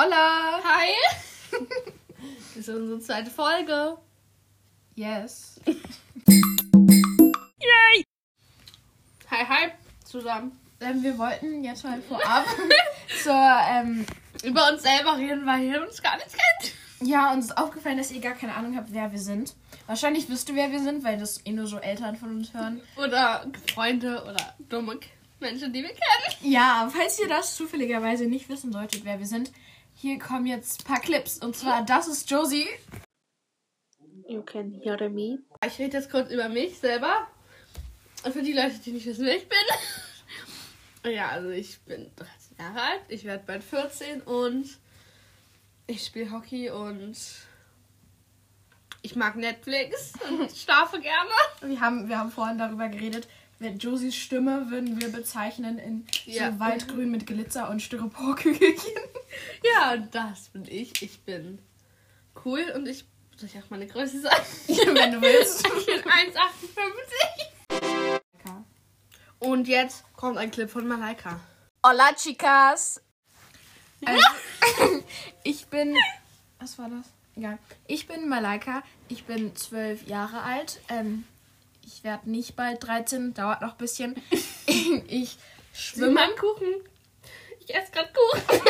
Hola! 0.00 0.60
Hi! 0.62 0.90
Das 2.54 2.68
ist 2.68 2.68
unsere 2.68 3.00
zweite 3.00 3.30
Folge. 3.32 3.98
Yes. 4.94 5.60
Hi, 9.30 9.44
hi 9.44 9.70
zusammen. 10.04 10.56
Ähm, 10.80 11.02
wir 11.02 11.18
wollten 11.18 11.64
jetzt 11.64 11.82
mal 11.82 12.00
vorab 12.02 12.46
zur, 13.22 13.32
ähm, 13.34 14.06
Über 14.44 14.70
uns 14.72 14.82
selber 14.82 15.16
reden, 15.16 15.44
weil 15.46 15.64
ihr 15.64 15.82
uns 15.82 16.00
gar 16.00 16.16
nicht 16.16 16.28
kennt. 16.30 16.72
ja, 17.00 17.32
uns 17.32 17.46
ist 17.46 17.58
aufgefallen, 17.58 17.98
dass 17.98 18.12
ihr 18.12 18.20
gar 18.20 18.34
keine 18.34 18.54
Ahnung 18.54 18.76
habt, 18.76 18.92
wer 18.92 19.10
wir 19.10 19.18
sind. 19.18 19.56
Wahrscheinlich 19.88 20.28
wisst 20.28 20.48
ihr, 20.48 20.54
wer 20.54 20.70
wir 20.70 20.80
sind, 20.80 21.02
weil 21.02 21.18
das 21.18 21.44
eh 21.44 21.50
nur 21.50 21.66
so 21.66 21.78
Eltern 21.78 22.14
von 22.16 22.36
uns 22.36 22.54
hören. 22.54 22.80
Oder 22.96 23.46
Freunde 23.74 24.22
oder 24.22 24.54
dumme 24.68 25.00
Menschen, 25.40 25.72
die 25.72 25.82
wir 25.82 25.90
kennen. 25.90 26.52
Ja, 26.52 26.88
falls 26.92 27.18
ihr 27.18 27.28
das 27.28 27.56
zufälligerweise 27.56 28.26
nicht 28.26 28.48
wissen 28.48 28.72
solltet, 28.72 29.04
wer 29.04 29.18
wir 29.18 29.26
sind, 29.26 29.50
hier 30.00 30.18
kommen 30.18 30.46
jetzt 30.46 30.80
ein 30.80 30.84
paar 30.84 31.00
Clips. 31.00 31.38
Und 31.38 31.56
zwar, 31.56 31.84
das 31.84 32.06
ist 32.06 32.30
Josie. 32.30 32.68
You 34.28 34.42
can 34.42 34.72
hear 34.72 35.08
me. 35.10 35.38
Ich 35.66 35.78
rede 35.78 35.96
jetzt 35.96 36.10
kurz 36.10 36.30
über 36.30 36.48
mich 36.48 36.78
selber. 36.78 37.26
Und 38.24 38.32
für 38.32 38.42
die 38.42 38.52
Leute, 38.52 38.78
die 38.78 38.92
nicht 38.92 39.06
wissen, 39.06 39.26
wer 39.26 39.36
ich 39.36 39.48
bin. 39.48 39.58
Ja, 41.04 41.28
also 41.28 41.48
ich 41.48 41.78
bin 41.82 42.10
13 42.16 42.58
Jahre 42.58 42.82
alt. 42.82 43.02
Ich 43.08 43.24
werde 43.24 43.44
bald 43.46 43.62
14 43.62 44.20
und 44.22 44.78
ich 45.86 46.04
spiele 46.04 46.32
Hockey 46.32 46.70
und 46.70 47.16
ich 49.00 49.16
mag 49.16 49.36
Netflix 49.36 50.12
und 50.28 50.50
schlafe 50.54 51.00
gerne. 51.00 51.30
Wir 51.62 51.80
haben, 51.80 52.08
wir 52.08 52.18
haben 52.18 52.30
vorhin 52.30 52.58
darüber 52.58 52.88
geredet, 52.88 53.26
Josies 53.60 54.14
Stimme 54.16 54.70
würden 54.70 55.00
wir 55.00 55.08
bezeichnen 55.10 55.78
in 55.78 56.06
Ja. 56.26 56.52
so 56.52 56.60
waldgrün 56.60 57.10
mit 57.10 57.26
Glitzer 57.26 57.68
und 57.70 57.80
Styroporkügelchen. 57.82 58.92
Ja, 59.62 59.96
das 59.96 60.48
bin 60.48 60.64
ich. 60.66 61.00
Ich 61.02 61.20
bin 61.20 61.58
cool 62.44 62.64
und 62.74 62.88
ich. 62.88 63.04
Soll 63.36 63.48
ich 63.52 63.58
auch 63.62 63.70
meine 63.70 63.86
Größe 63.86 64.20
sagen? 64.20 64.42
Wenn 64.68 65.12
du 65.12 65.20
willst. 65.20 65.64
Ich 65.78 65.86
bin 65.86 66.00
1,58. 66.02 68.20
Und 69.38 69.68
jetzt 69.68 70.02
kommt 70.14 70.38
ein 70.38 70.50
Clip 70.50 70.68
von 70.70 70.88
Malaika. 70.88 71.38
Hola, 71.86 72.12
chicas. 72.14 73.00
Also, 74.04 74.22
ich 75.44 75.66
bin. 75.66 75.94
Was 76.58 76.78
war 76.78 76.88
das? 76.88 77.06
Egal. 77.36 77.58
Ich 77.86 78.08
bin 78.08 78.28
Malaika. 78.28 78.82
Ich 79.08 79.24
bin 79.24 79.54
zwölf 79.54 80.06
Jahre 80.08 80.42
alt. 80.42 80.80
Ähm, 80.88 81.24
ich 81.94 82.04
werde 82.04 82.30
nicht 82.30 82.54
bald 82.56 82.82
13. 82.86 83.34
Dauert 83.34 83.62
noch 83.62 83.72
ein 83.72 83.78
bisschen. 83.78 84.14
Ich 85.06 85.38
Schwimm 85.72 86.04
schwimme. 86.04 86.22
an 86.22 86.30
Kuchen. 86.38 86.68
Ich 87.60 87.74
esse 87.74 87.90
gerade 87.92 88.10
Kuchen. 88.12 88.60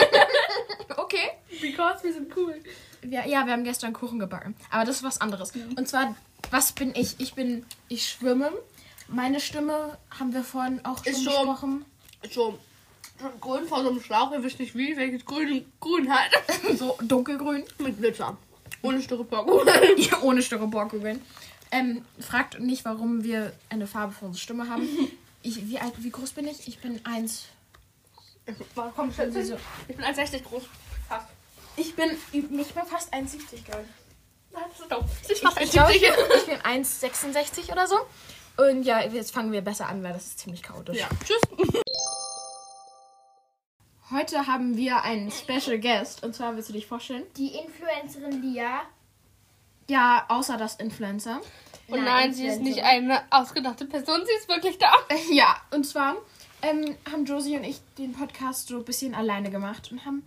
Okay. 0.97 1.30
Because 1.60 2.02
wir 2.05 2.12
sind 2.12 2.36
cool. 2.36 2.55
Wir, 3.02 3.27
ja, 3.27 3.44
wir 3.47 3.52
haben 3.52 3.64
gestern 3.64 3.92
Kuchen 3.92 4.19
gebacken. 4.19 4.55
Aber 4.70 4.84
das 4.84 4.97
ist 4.97 5.02
was 5.05 5.20
anderes. 5.20 5.52
Und 5.77 5.88
zwar, 5.88 6.14
was 6.50 6.72
bin 6.72 6.94
ich? 6.94 7.14
Ich 7.19 7.34
bin. 7.34 7.64
Ich 7.88 8.08
schwimme. 8.08 8.52
Meine 9.08 9.41
Stimme 9.41 9.97
haben 10.19 10.34
wir 10.34 10.44
vorhin 10.44 10.84
auch 10.84 11.03
schon 11.03 11.12
Ist 11.12 11.25
schon- 11.25 11.32
besprochen. 11.34 11.84
So, 12.30 12.58
schon 13.20 13.41
grün 13.41 13.66
vor 13.66 13.82
so 13.82 13.91
einem 13.91 14.03
Schlauch. 14.03 14.32
Ihr 14.32 14.42
wisst 14.42 14.58
nicht 14.58 14.75
wie, 14.75 14.97
welches 14.97 15.25
grün, 15.25 15.64
grün 15.80 16.12
halt. 16.14 16.30
So 16.78 16.98
dunkelgrün. 17.03 17.64
Mit 17.78 17.97
Glitzer. 17.98 18.36
Ohne 18.82 19.00
Styropor. 19.03 19.64
Ja, 19.97 20.20
ohne 20.22 20.42
Styroporkugeln. 20.42 21.22
Ähm, 21.70 22.05
fragt 22.20 22.58
nicht, 22.61 22.84
warum 22.84 23.24
wir 23.24 23.52
eine 23.69 23.86
Farbe 23.86 24.12
für 24.12 24.24
unsere 24.27 24.42
Stimme 24.42 24.69
haben. 24.69 24.86
Ich, 25.41 25.69
wie 25.69 25.78
alt, 25.78 25.92
wie 26.02 26.10
groß 26.10 26.33
bin 26.33 26.48
ich? 26.48 26.66
Ich 26.66 26.80
bin 26.80 27.00
eins. 27.06 27.44
Komm, 28.97 29.12
schätze. 29.12 29.36
Wieso? 29.38 29.56
Ich 29.86 29.97
bin 29.97 30.05
1,60 30.05 30.42
groß. 30.42 30.64
Fast. 31.08 31.27
Ich 31.77 31.94
bin 31.94 32.10
nicht 32.50 32.75
mal 32.75 32.84
fast 32.84 33.14
1,70, 33.14 33.64
glaube 33.64 33.84
ich. 33.84 34.52
Nein, 34.52 34.64
das 34.69 34.80
ist 34.80 34.91
doof. 34.91 35.05
Ich 35.22 35.30
Ich, 35.30 35.41
fast 35.41 35.60
ich 35.60 35.70
glaube, 35.70 35.94
ich, 35.94 36.02
1,70. 36.02 36.16
bin- 36.16 36.36
ich 36.38 36.47
bin 36.47 36.60
1,66 36.60 37.70
oder 37.72 37.86
so. 37.86 37.97
Und 38.56 38.82
ja, 38.82 39.00
jetzt 39.04 39.32
fangen 39.32 39.53
wir 39.53 39.60
besser 39.62 39.88
an, 39.88 40.03
weil 40.03 40.12
das 40.12 40.26
ist 40.26 40.41
ziemlich 40.41 40.60
chaotisch. 40.60 40.98
Ja, 40.98 41.09
tschüss. 41.25 41.41
Heute 44.10 44.47
haben 44.48 44.76
wir 44.76 45.03
einen 45.03 45.31
Special 45.31 45.78
Guest. 45.78 46.25
Und 46.25 46.34
zwar 46.34 46.56
willst 46.56 46.69
du 46.69 46.72
dich 46.72 46.87
vorstellen? 46.88 47.25
Die 47.37 47.54
Influencerin 47.54 48.42
Lia. 48.42 48.81
Ja, 49.88 50.25
außer 50.28 50.56
das 50.56 50.75
Influencer. 50.76 51.41
Und 51.88 52.04
Nein, 52.04 52.04
nein, 52.04 52.34
sie 52.34 52.47
ist 52.47 52.60
nicht 52.60 52.82
eine 52.82 53.22
ausgedachte 53.31 53.87
Person, 53.87 54.21
sie 54.25 54.32
ist 54.38 54.49
wirklich 54.49 54.78
da. 54.78 54.93
Ja, 55.32 55.56
und 55.71 55.84
zwar 55.84 56.16
ähm, 56.62 56.97
haben 57.10 57.25
Josie 57.25 57.56
und 57.56 57.65
ich 57.65 57.81
den 57.97 58.12
Podcast 58.12 58.69
so 58.69 58.76
ein 58.76 58.84
bisschen 58.84 59.15
alleine 59.15 59.50
gemacht 59.50 59.91
und 59.91 60.04
haben 60.04 60.22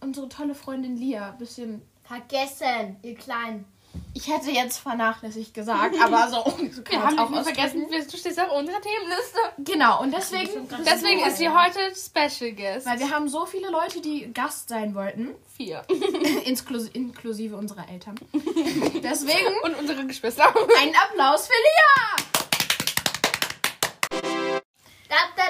unsere 0.00 0.28
tolle 0.28 0.54
Freundin 0.54 0.96
Lia 0.96 1.30
ein 1.30 1.38
bisschen. 1.38 1.82
Vergessen, 2.02 2.96
ihr 3.02 3.14
Kleinen. 3.14 3.64
Ich 4.12 4.28
hätte 4.28 4.50
jetzt 4.50 4.78
vernachlässigt 4.78 5.54
gesagt, 5.54 5.94
aber 6.02 6.28
so, 6.28 6.44
so 6.44 6.76
Wir 6.76 6.82
kann 6.84 7.18
haben 7.18 7.34
auch 7.34 7.42
vergessen, 7.42 7.86
du 7.88 8.16
stehst 8.16 8.38
auf 8.40 8.52
unserer 8.52 8.80
Themenliste. 8.80 9.38
Genau, 9.58 10.02
und 10.02 10.12
deswegen. 10.12 10.68
Deswegen 10.84 11.24
ist 11.24 11.38
sie 11.38 11.48
heute 11.48 11.80
Special 11.94 12.52
Guest. 12.52 12.86
Weil 12.86 12.98
wir 12.98 13.10
haben 13.10 13.28
so 13.28 13.46
viele 13.46 13.70
Leute, 13.70 14.00
die 14.00 14.32
Gast 14.32 14.68
sein 14.68 14.94
wollten, 14.94 15.30
vier. 15.56 15.82
inklusive, 16.44 16.90
inklusive 16.92 17.56
unserer 17.56 17.88
Eltern. 17.88 18.16
Deswegen 19.02 19.58
Und 19.62 19.78
unsere 19.78 20.04
Geschwister. 20.06 20.44
einen 20.80 20.94
Applaus 20.96 21.46
für 21.46 21.54
Lia! 21.54 22.26
Da, 25.08 25.16
da, 25.36 25.42
da, 25.44 25.48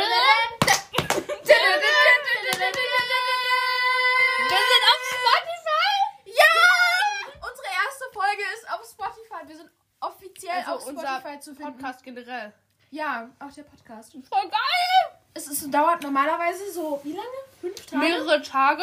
Wir 9.46 9.56
sind 9.56 9.70
offiziell 10.00 10.60
auf 10.62 10.68
Also 10.78 10.88
unser 10.90 11.18
Spotify 11.20 11.40
zu 11.40 11.54
finden. 11.54 11.72
Podcast 11.78 12.02
generell. 12.04 12.52
Ja, 12.90 13.28
auch 13.40 13.52
der 13.52 13.62
Podcast. 13.64 14.12
Voll 14.12 14.42
geil. 14.42 15.18
Es 15.34 15.46
ist, 15.48 15.72
dauert 15.72 16.02
normalerweise 16.02 16.72
so, 16.72 17.00
wie 17.04 17.12
lange? 17.12 17.26
Fünf 17.60 17.84
Tage? 17.86 17.98
Mehrere 18.02 18.42
Tage. 18.42 18.82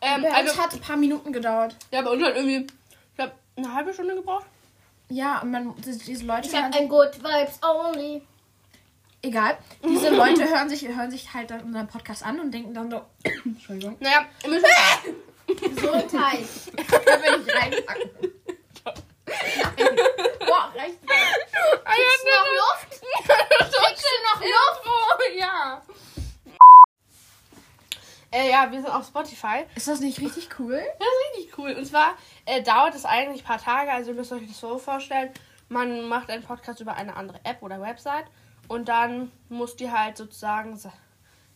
Ähm, 0.00 0.22
Bei 0.22 0.32
also, 0.32 0.52
uns 0.52 0.60
hat 0.60 0.74
ein 0.74 0.80
paar 0.80 0.96
Minuten 0.96 1.32
gedauert. 1.32 1.74
ja, 1.90 2.02
bei 2.02 2.10
uns 2.10 2.22
hat 2.24 2.36
irgendwie, 2.36 2.66
ich 3.10 3.16
glaube, 3.16 3.32
eine 3.56 3.72
halbe 3.74 3.92
Stunde 3.94 4.14
gebraucht. 4.14 4.46
Ja, 5.08 5.40
und 5.40 5.50
man, 5.50 5.74
diese 5.82 6.24
Leute 6.26 6.48
Ich 6.48 6.54
hab 6.54 6.64
hören, 6.64 6.72
ein 6.74 6.88
Good 6.88 7.18
Vibes 7.22 7.58
Only. 7.62 8.22
egal, 9.22 9.56
diese 9.82 10.10
Leute 10.10 10.48
hören 10.48 10.68
sich, 10.68 10.86
hören 10.86 11.10
sich 11.10 11.32
halt 11.32 11.50
dann 11.50 11.62
unseren 11.62 11.88
Podcast 11.88 12.22
an 12.24 12.38
und 12.38 12.52
denken 12.52 12.74
dann 12.74 12.90
so, 12.90 13.02
Entschuldigung, 13.44 13.96
Naja, 14.00 14.26
ihr 14.44 14.50
müsst 14.50 14.66
Gesundheit. 15.46 16.44
können 16.76 17.22
wir 17.22 17.38
nicht 17.38 17.56
reinpacken. 17.56 18.10
Boah, 20.46 20.72
reicht. 20.76 20.98
Kriegst 21.06 22.24
du 22.24 22.30
noch 22.30 22.48
Luft? 22.58 23.00
Kriegst 23.00 24.04
du 24.04 24.34
noch 24.34 24.40
Luft? 24.40 24.82
Oh, 24.90 25.38
ja. 25.38 25.82
Äh, 28.30 28.50
ja, 28.50 28.70
wir 28.70 28.80
sind 28.82 28.90
auf 28.90 29.06
Spotify. 29.06 29.64
Ist 29.74 29.88
das 29.88 30.00
nicht 30.00 30.20
richtig 30.20 30.48
cool? 30.58 30.80
Das 30.98 31.08
ist 31.08 31.38
richtig 31.38 31.58
cool. 31.58 31.72
Und 31.72 31.86
zwar 31.86 32.14
äh, 32.44 32.62
dauert 32.62 32.94
es 32.94 33.04
eigentlich 33.04 33.42
ein 33.42 33.46
paar 33.46 33.58
Tage. 33.62 33.90
Also 33.90 34.10
ihr 34.10 34.16
müsst 34.16 34.32
euch 34.32 34.46
das 34.46 34.60
so 34.60 34.78
vorstellen. 34.78 35.32
Man 35.68 36.08
macht 36.08 36.30
einen 36.30 36.42
Podcast 36.44 36.80
über 36.80 36.94
eine 36.94 37.16
andere 37.16 37.40
App 37.44 37.62
oder 37.62 37.80
Website. 37.80 38.26
Und 38.68 38.88
dann 38.88 39.32
muss 39.48 39.76
die 39.76 39.90
halt 39.90 40.16
sozusagen 40.18 40.76
sa- 40.76 40.92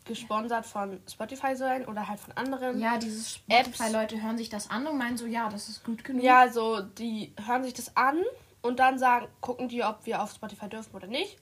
gesponsert 0.05 0.67
von 0.67 1.01
Spotify 1.11 1.55
sein 1.57 1.87
oder 1.87 2.09
halt 2.09 2.21
von 2.21 2.37
anderen. 2.37 2.81
Ja, 2.81 2.99
diese 2.99 3.39
Apps. 3.49 3.77
Spotify-Leute 3.77 4.23
hören 4.23 4.39
sich 4.39 4.49
das 4.49 4.71
an 4.71 4.87
und 4.87 4.99
meinen 4.99 5.17
so, 5.17 5.27
ja, 5.27 5.49
das 5.49 5.69
ist 5.69 5.85
gut 5.85 6.05
genug. 6.05 6.23
Ja, 6.23 6.51
so 6.51 6.81
die 6.81 7.33
hören 7.47 7.63
sich 7.63 7.75
das 7.75 7.97
an 7.97 8.23
und 8.63 8.79
dann 8.79 8.99
sagen, 8.99 9.27
gucken 9.41 9.69
die, 9.69 9.83
ob 9.83 10.05
wir 10.07 10.23
auf 10.23 10.33
Spotify 10.33 10.69
dürfen 10.69 10.95
oder 10.95 11.07
nicht. 11.07 11.39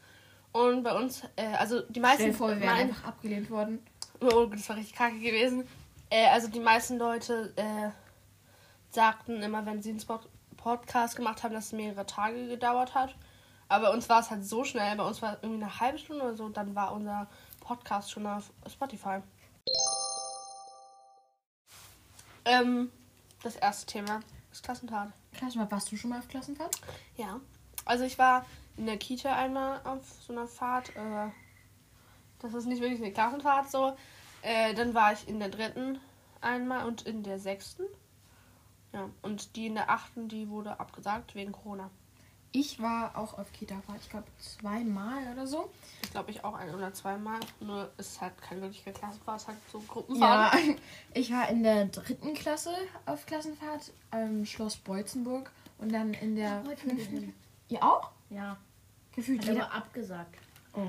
Und 0.52 0.82
bei 0.82 0.92
uns, 0.92 1.22
äh, 1.36 1.54
also 1.58 1.80
die 1.80 2.00
meisten. 2.00 2.22
Stell 2.22 2.32
vor, 2.32 2.48
wir 2.48 2.60
wären 2.60 2.76
einfach 2.76 3.04
abgelehnt 3.04 3.50
worden. 3.50 3.78
Oh, 4.20 4.46
das 4.46 4.68
war 4.68 4.76
richtig 4.76 4.96
kacke 4.96 5.18
gewesen. 5.18 5.66
Äh, 6.10 6.28
also 6.28 6.48
die 6.48 6.60
meisten 6.60 6.98
Leute 6.98 7.52
äh, 7.56 7.90
sagten 8.90 9.42
immer, 9.42 9.64
wenn 9.66 9.82
sie 9.82 9.90
einen 9.90 10.00
Spot 10.00 10.20
Podcast 10.56 11.16
gemacht 11.16 11.42
haben, 11.42 11.54
dass 11.54 11.66
es 11.66 11.72
mehrere 11.72 12.04
Tage 12.04 12.48
gedauert 12.48 12.94
hat. 12.94 13.14
Aber 13.68 13.86
bei 13.86 13.94
uns 13.94 14.08
war 14.08 14.20
es 14.20 14.30
halt 14.30 14.44
so 14.44 14.64
schnell. 14.64 14.96
Bei 14.96 15.04
uns 15.04 15.22
war 15.22 15.34
es 15.34 15.38
irgendwie 15.42 15.62
eine 15.62 15.80
halbe 15.80 15.98
Stunde 15.98 16.24
oder 16.24 16.34
so. 16.34 16.48
Dann 16.48 16.74
war 16.74 16.92
unser 16.92 17.28
Podcast 17.70 18.10
schon 18.10 18.26
auf 18.26 18.52
Spotify. 18.66 19.22
Ähm, 22.44 22.90
das 23.44 23.54
erste 23.54 23.86
Thema 23.86 24.22
ist 24.50 24.64
Klassenfahrt. 24.64 25.12
Klassenfahrt, 25.32 25.70
warst 25.70 25.92
du 25.92 25.96
schon 25.96 26.10
mal 26.10 26.18
auf 26.18 26.26
Klassenfahrt? 26.26 26.74
Ja. 27.16 27.38
Also 27.84 28.02
ich 28.02 28.18
war 28.18 28.44
in 28.76 28.86
der 28.86 28.98
Kita 28.98 29.36
einmal 29.36 29.80
auf 29.84 30.00
so 30.20 30.32
einer 30.32 30.48
Fahrt. 30.48 30.88
Äh, 30.96 31.28
das 32.40 32.54
ist 32.54 32.66
nicht 32.66 32.82
wirklich 32.82 33.00
eine 33.00 33.12
Klassenfahrt 33.12 33.70
so. 33.70 33.96
Äh, 34.42 34.74
dann 34.74 34.92
war 34.92 35.12
ich 35.12 35.28
in 35.28 35.38
der 35.38 35.50
dritten 35.50 36.00
einmal 36.40 36.86
und 36.86 37.02
in 37.02 37.22
der 37.22 37.38
sechsten. 37.38 37.84
Ja, 38.92 39.10
und 39.22 39.54
die 39.54 39.68
in 39.68 39.76
der 39.76 39.90
achten, 39.90 40.26
die 40.26 40.48
wurde 40.48 40.80
abgesagt 40.80 41.36
wegen 41.36 41.52
Corona. 41.52 41.88
Ich 42.52 42.82
war 42.82 43.16
auch 43.16 43.38
auf 43.38 43.52
Kita-Fahrt, 43.52 44.00
ich 44.02 44.10
glaube 44.10 44.26
zweimal 44.38 45.22
oder 45.32 45.46
so. 45.46 45.70
Ich 46.02 46.10
glaube, 46.10 46.30
ich 46.32 46.42
auch 46.44 46.54
ein 46.54 46.74
oder 46.74 46.92
zweimal. 46.92 47.38
Nur 47.60 47.90
es 47.96 48.08
ist 48.08 48.20
halt 48.20 48.40
keine 48.42 48.62
wirkliche 48.62 48.92
Klassenfahrt, 48.92 49.40
es 49.40 49.46
halt 49.46 49.58
so 49.70 49.78
Ja, 49.78 49.84
Gruppenfahrt. 49.88 50.56
ich 51.14 51.32
war 51.32 51.48
in 51.48 51.62
der 51.62 51.86
dritten 51.86 52.34
Klasse 52.34 52.74
auf 53.06 53.24
Klassenfahrt 53.26 53.92
im 54.12 54.44
Schloss 54.46 54.76
Beutzenburg 54.76 55.52
und 55.78 55.92
dann 55.92 56.12
in 56.14 56.34
der 56.34 56.64
fünften. 56.76 57.34
Ihr 57.68 57.82
auch? 57.84 58.10
Ja, 58.30 58.56
Gefühlt 59.14 59.42
hat 59.42 59.48
jeder. 59.48 59.66
aber 59.66 59.74
abgesagt. 59.74 60.36
Oh. 60.74 60.86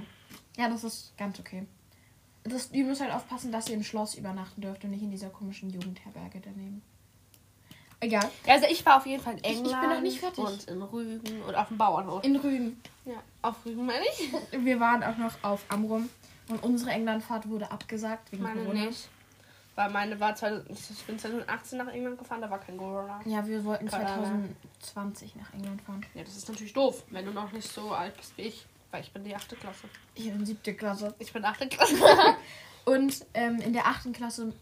Ja, 0.58 0.68
das 0.70 0.84
ist 0.84 1.16
ganz 1.18 1.40
okay. 1.40 1.68
Das, 2.44 2.72
ihr 2.72 2.86
müsst 2.86 3.02
halt 3.02 3.14
aufpassen, 3.14 3.52
dass 3.52 3.70
ihr 3.70 3.76
im 3.76 3.84
Schloss 3.84 4.16
übernachten 4.16 4.62
dürft 4.62 4.84
und 4.84 4.90
nicht 4.92 5.04
in 5.04 5.12
dieser 5.12 5.30
komischen 5.30 5.70
Jugendherberge 5.70 6.40
daneben. 6.44 6.82
Egal. 8.02 8.30
Also 8.48 8.66
ich 8.70 8.86
war 8.86 8.98
auf 8.98 9.06
jeden 9.06 9.22
Fall 9.24 9.36
in 9.36 9.40
Ich- 9.44 9.52
ich 9.52 9.58
bin 9.62 9.72
England 9.72 9.94
noch 9.94 10.02
nicht 10.02 10.20
fertig. 10.20 10.44
und 10.44 10.64
in 10.66 10.82
Rügen 10.82 11.42
und 11.44 11.56
auf 11.56 11.68
dem 11.70 11.78
Bauernhof. 11.78 12.24
In 12.24 12.36
Rügen. 12.36 12.82
ja, 13.06 13.14
auf 13.42 13.64
Rügen 13.66 13.86
meine 13.86 14.04
ich. 14.06 14.32
Wir 14.66 14.80
waren 14.80 15.04
auch 15.04 15.18
noch 15.18 15.34
auf 15.44 15.64
Amrum 15.70 16.10
und 16.50 16.64
unsere 16.64 16.92
Englandfahrt 16.92 17.48
wurde 17.48 17.72
abgesagt 17.72 18.32
wegen 18.32 18.44
Meine 18.44 18.62
Corona. 18.64 18.86
nicht. 18.86 19.08
Weil 19.76 19.90
meine 19.90 20.20
war 20.20 20.36
2000, 20.36 20.70
ich 20.70 21.04
bin 21.06 21.18
2018 21.18 21.78
nach 21.78 21.88
England 21.88 22.18
gefahren, 22.20 22.42
da 22.42 22.50
war 22.50 22.60
kein 22.60 22.78
Corona. 22.78 23.22
Ja, 23.24 23.48
wir 23.48 23.64
wollten 23.64 23.88
Corona. 23.88 24.16
2020 24.82 25.36
nach 25.38 25.54
England 25.54 25.82
fahren. 25.84 26.06
Ja, 26.14 26.24
das 26.24 26.36
ist 26.36 26.50
natürlich 26.50 26.74
doof, 26.74 27.04
wenn 27.10 27.26
du 27.26 27.32
noch 27.32 27.52
nicht 27.54 27.72
so 27.72 27.92
alt 27.92 28.18
bist 28.18 28.38
wie 28.38 28.42
ich. 28.44 28.66
Weil 28.92 29.02
ich 29.04 29.12
bin 29.14 29.24
die 29.24 29.34
8. 29.34 29.58
Klasse. 29.58 29.88
Ich 30.16 30.26
bin 30.26 30.46
siebte 30.46 30.74
Klasse. 30.74 31.16
Ich 31.20 31.32
bin 31.32 31.46
8. 31.46 31.70
Klasse. 31.70 31.96
Und 32.86 33.26
ähm, 33.36 33.60
in 33.62 33.74
der 33.74 33.86
achten 33.88 34.12
Klasse 34.12 34.54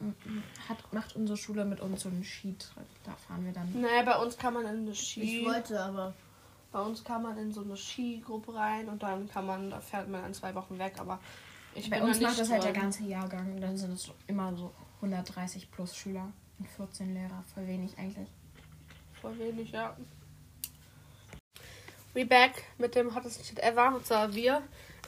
hat, 0.68 0.94
macht 0.94 1.16
unsere 1.16 1.38
Schule 1.38 1.64
mit 1.66 1.80
uns 1.80 2.02
so 2.02 2.10
einen 2.10 2.24
Skitrip. 2.24 2.86
Da 3.06 3.16
fahren 3.16 3.46
wir 3.46 3.54
dann. 3.54 3.82
naja, 3.82 4.04
bei 4.04 4.18
uns 4.18 4.38
kann 4.38 4.54
man 4.54 4.64
in 4.66 4.82
eine 4.82 4.92
Ich 4.92 5.00
Ski. 5.12 5.46
wollte 5.46 5.80
aber. 5.82 6.14
Bei 6.72 6.82
uns 6.82 7.04
kann 7.04 7.24
man 7.24 7.38
in 7.38 7.52
so 7.52 7.62
eine 7.62 7.76
Skigruppe 7.76 8.54
rein 8.54 8.88
und 8.90 9.02
dann 9.02 9.28
kann 9.30 9.46
man, 9.48 9.72
da 9.72 9.80
fährt 9.80 10.08
man 10.08 10.24
in 10.26 10.34
zwei 10.36 10.54
Wochen 10.54 10.78
weg, 10.78 10.94
aber 11.00 11.20
ich 11.74 11.90
Bei 11.90 12.00
bin 12.00 12.10
uns 12.10 12.20
macht 12.20 12.38
das 12.40 12.52
halt 12.52 12.64
der 12.64 12.74
ganze 12.74 13.04
Jahrgang. 13.04 13.54
Und 13.54 13.62
dann 13.62 13.76
sind 13.78 13.94
es 13.94 14.12
immer 14.28 14.56
so 14.56 14.72
130 14.98 15.72
plus 15.72 15.96
Schüler 15.96 16.32
und 16.60 16.68
14 16.68 17.14
Lehrer. 17.14 17.44
Voll 17.54 17.66
wenig 17.68 17.98
eigentlich. 17.98 18.28
Voll 19.22 19.38
wenig, 19.40 19.72
ja. 19.72 19.96
We 22.14 22.26
back 22.26 22.64
mit 22.78 22.96
dem 22.96 23.16
hottest 23.16 23.46
Shit 23.46 23.60
ever. 23.60 23.96
Und 23.96 24.06
zwar 24.06 24.34
wir. 24.34 24.62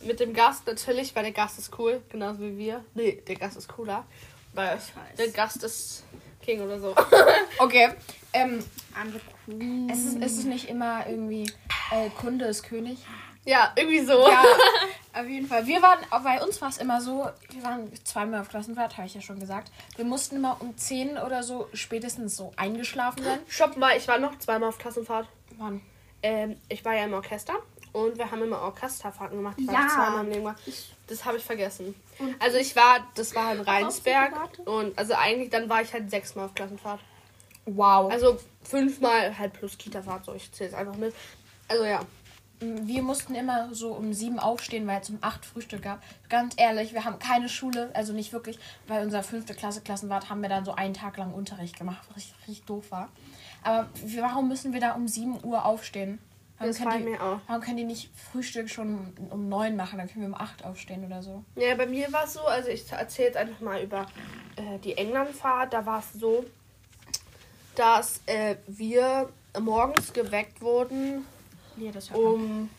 Mit 0.04 0.20
dem 0.20 0.34
Gast 0.34 0.66
natürlich, 0.68 1.16
weil 1.16 1.24
der 1.24 1.32
Gast 1.32 1.60
ist 1.60 1.78
cool. 1.78 2.02
Genauso 2.10 2.40
wie 2.42 2.58
wir. 2.58 2.86
Nee, 2.94 3.22
der 3.28 3.36
Gast 3.36 3.58
ist 3.58 3.68
cooler. 3.68 4.06
Weil 4.54 4.80
der 5.18 5.30
Gast 5.30 5.64
ist 5.64 6.04
King 6.42 6.62
oder 6.62 6.80
so. 6.80 6.96
Okay. 7.60 7.90
Ähm, 8.34 8.64
es, 9.92 10.00
ist, 10.06 10.18
es 10.22 10.32
ist 10.40 10.46
nicht 10.46 10.70
immer 10.70 11.06
irgendwie 11.08 11.52
äh, 11.92 12.10
Kunde 12.10 12.46
ist 12.46 12.64
König. 12.64 12.98
ja, 13.46 13.72
irgendwie 13.76 14.00
so. 14.00 14.28
Ja, 14.28 14.44
auf 15.14 15.28
jeden 15.28 15.48
Fall. 15.48 15.68
Wir 15.68 15.82
waren, 15.82 16.00
bei 16.24 16.42
uns 16.42 16.60
war 16.62 16.70
es 16.70 16.78
immer 16.78 17.02
so, 17.02 17.30
wir 17.50 17.64
waren 17.64 17.92
zweimal 18.04 18.42
auf 18.42 18.50
Klassenfahrt, 18.50 18.98
habe 18.98 19.06
ich 19.06 19.14
ja 19.14 19.22
schon 19.22 19.40
gesagt. 19.40 19.72
Wir 19.96 20.06
mussten 20.06 20.38
immer 20.38 20.58
um 20.60 20.76
10 20.76 21.18
oder 21.18 21.44
so 21.44 21.68
spätestens 21.74 22.36
so 22.36 22.52
eingeschlafen 22.56 23.24
sein. 23.24 23.40
Stopp 23.48 23.78
mal, 23.78 23.96
ich 23.98 24.08
war 24.08 24.18
noch 24.18 24.40
zweimal 24.40 24.70
auf 24.70 24.78
Klassenfahrt. 24.80 25.28
Wann? 25.58 25.82
Ähm, 26.24 26.58
ich 26.70 26.84
war 26.86 26.96
ja 26.96 27.04
im 27.04 27.14
Orchester 27.14 27.54
und 27.94 28.18
wir 28.18 28.30
haben 28.32 28.42
immer 28.44 28.60
Orchesterfahrten 28.62 29.38
gemacht. 29.38 29.58
Ich 29.60 29.68
war 29.68 29.74
Ja. 29.74 29.88
zweimal 29.88 30.22
im 30.26 30.30
Leben. 30.30 30.44
gemacht. 30.44 30.62
Das 31.08 31.26
habe 31.26 31.38
ich 31.38 31.44
vergessen. 31.44 31.94
Also 32.40 32.58
ich 32.58 32.76
war, 32.76 33.06
das 33.16 33.36
war 33.36 33.54
in 33.54 33.62
Rheinsberg 33.62 34.34
und 34.66 34.98
also 34.98 35.14
eigentlich 35.16 35.50
dann 35.50 35.70
war 35.70 35.82
ich 35.82 35.92
halt 35.94 36.10
sechsmal 36.10 36.46
auf 36.46 36.54
Klassenfahrt. 36.54 37.00
Wow. 37.66 38.12
Also 38.12 38.40
fünfmal 38.64 39.38
halt 39.38 39.54
plus 39.54 39.78
Kita-Fahrt, 39.78 40.26
so 40.26 40.34
ich 40.34 40.52
zähle 40.52 40.70
es 40.70 40.76
einfach 40.76 40.96
mit. 40.96 41.14
Also 41.68 41.84
ja. 41.86 42.00
wir 42.60 43.02
mussten 43.04 43.36
immer 43.36 43.74
so 43.74 43.92
um 43.94 44.14
sieben 44.14 44.40
aufstehen, 44.40 44.88
weil 44.88 45.02
es 45.02 45.10
um 45.10 45.18
acht 45.22 45.46
Frühstück 45.46 45.82
gab. 45.82 46.02
Ganz 46.30 46.54
ehrlich, 46.58 46.94
wir 46.94 47.04
haben 47.06 47.20
keine 47.20 47.50
Schule, 47.50 47.90
also 47.94 48.14
nicht 48.14 48.34
wirklich, 48.34 48.58
weil 48.88 49.04
unser 49.04 49.24
fünfte 49.24 49.54
Klasse 49.54 49.82
Klassenwart 49.82 50.30
haben 50.30 50.42
wir 50.42 50.50
dann 50.50 50.64
so 50.66 50.74
einen 50.74 50.94
Tag 50.94 51.18
lang 51.18 51.34
Unterricht 51.34 51.78
gemacht, 51.78 52.02
was 52.08 52.18
richtig, 52.18 52.36
richtig 52.48 52.66
doof 52.66 52.86
war. 52.92 53.10
Aber 53.64 53.90
warum 54.18 54.48
müssen 54.48 54.74
wir 54.74 54.80
da 54.80 54.94
um 54.94 55.08
7 55.08 55.44
Uhr 55.44 55.66
aufstehen? 55.66 56.20
Warum 56.62 56.70
Das 56.70 56.78
können, 56.78 56.92
frage 56.92 57.04
die, 57.04 57.10
ich 57.12 57.20
mir 57.20 57.24
auch. 57.26 57.40
warum 57.48 57.62
können 57.62 57.78
die 57.78 57.84
nicht 57.84 58.10
Frühstück 58.32 58.70
schon 58.70 59.14
um 59.30 59.50
9 59.50 59.76
machen? 59.76 59.98
Dann 59.98 60.08
können 60.08 60.22
wir 60.22 60.28
um 60.36 60.42
8 60.42 60.64
aufstehen 60.66 61.06
oder 61.06 61.22
so. 61.24 61.44
Ja, 61.56 61.76
bei 61.76 61.86
mir 61.88 62.12
war 62.14 62.26
es 62.26 62.34
so, 62.34 62.42
also 62.42 62.70
ich 62.70 62.92
erzähle 62.92 63.28
jetzt 63.30 63.38
einfach 63.38 63.60
mal 63.62 63.82
über 63.82 64.06
äh, 64.56 64.78
die 64.80 64.96
Englandfahrt. 64.98 65.74
Da 65.74 65.86
war 65.86 66.00
es 66.00 66.20
so, 66.20 66.46
dass 67.76 68.22
äh, 68.26 68.56
wir 68.68 69.30
morgens 69.60 70.14
geweckt 70.14 70.62
wurden 70.62 71.26
Ja, 71.78 71.92
das 71.92 72.10
hört 72.10 72.22
man. 72.22 72.34
um. 72.34 72.70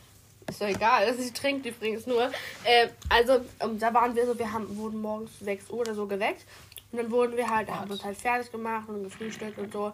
Ist 0.48 0.60
doch 0.60 0.66
egal, 0.66 1.12
sie 1.18 1.32
trinkt 1.32 1.66
übrigens 1.66 2.06
nur. 2.06 2.30
Äh, 2.64 2.88
also, 3.08 3.40
um, 3.60 3.78
da 3.78 3.92
waren 3.94 4.14
wir 4.14 4.26
so, 4.26 4.38
wir 4.38 4.52
haben, 4.52 4.76
wurden 4.76 5.00
morgens 5.00 5.38
6 5.40 5.70
Uhr 5.70 5.78
oder 5.80 5.94
so 5.94 6.06
geweckt. 6.06 6.44
Und 6.90 6.98
dann 6.98 7.10
wurden 7.10 7.36
wir 7.36 7.48
halt, 7.48 7.70
haben 7.70 7.90
uns 7.90 8.04
halt 8.04 8.18
fertig 8.18 8.52
gemacht 8.52 8.88
und 8.88 9.04
gefrühstückt 9.04 9.56
und 9.58 9.72
so. 9.72 9.92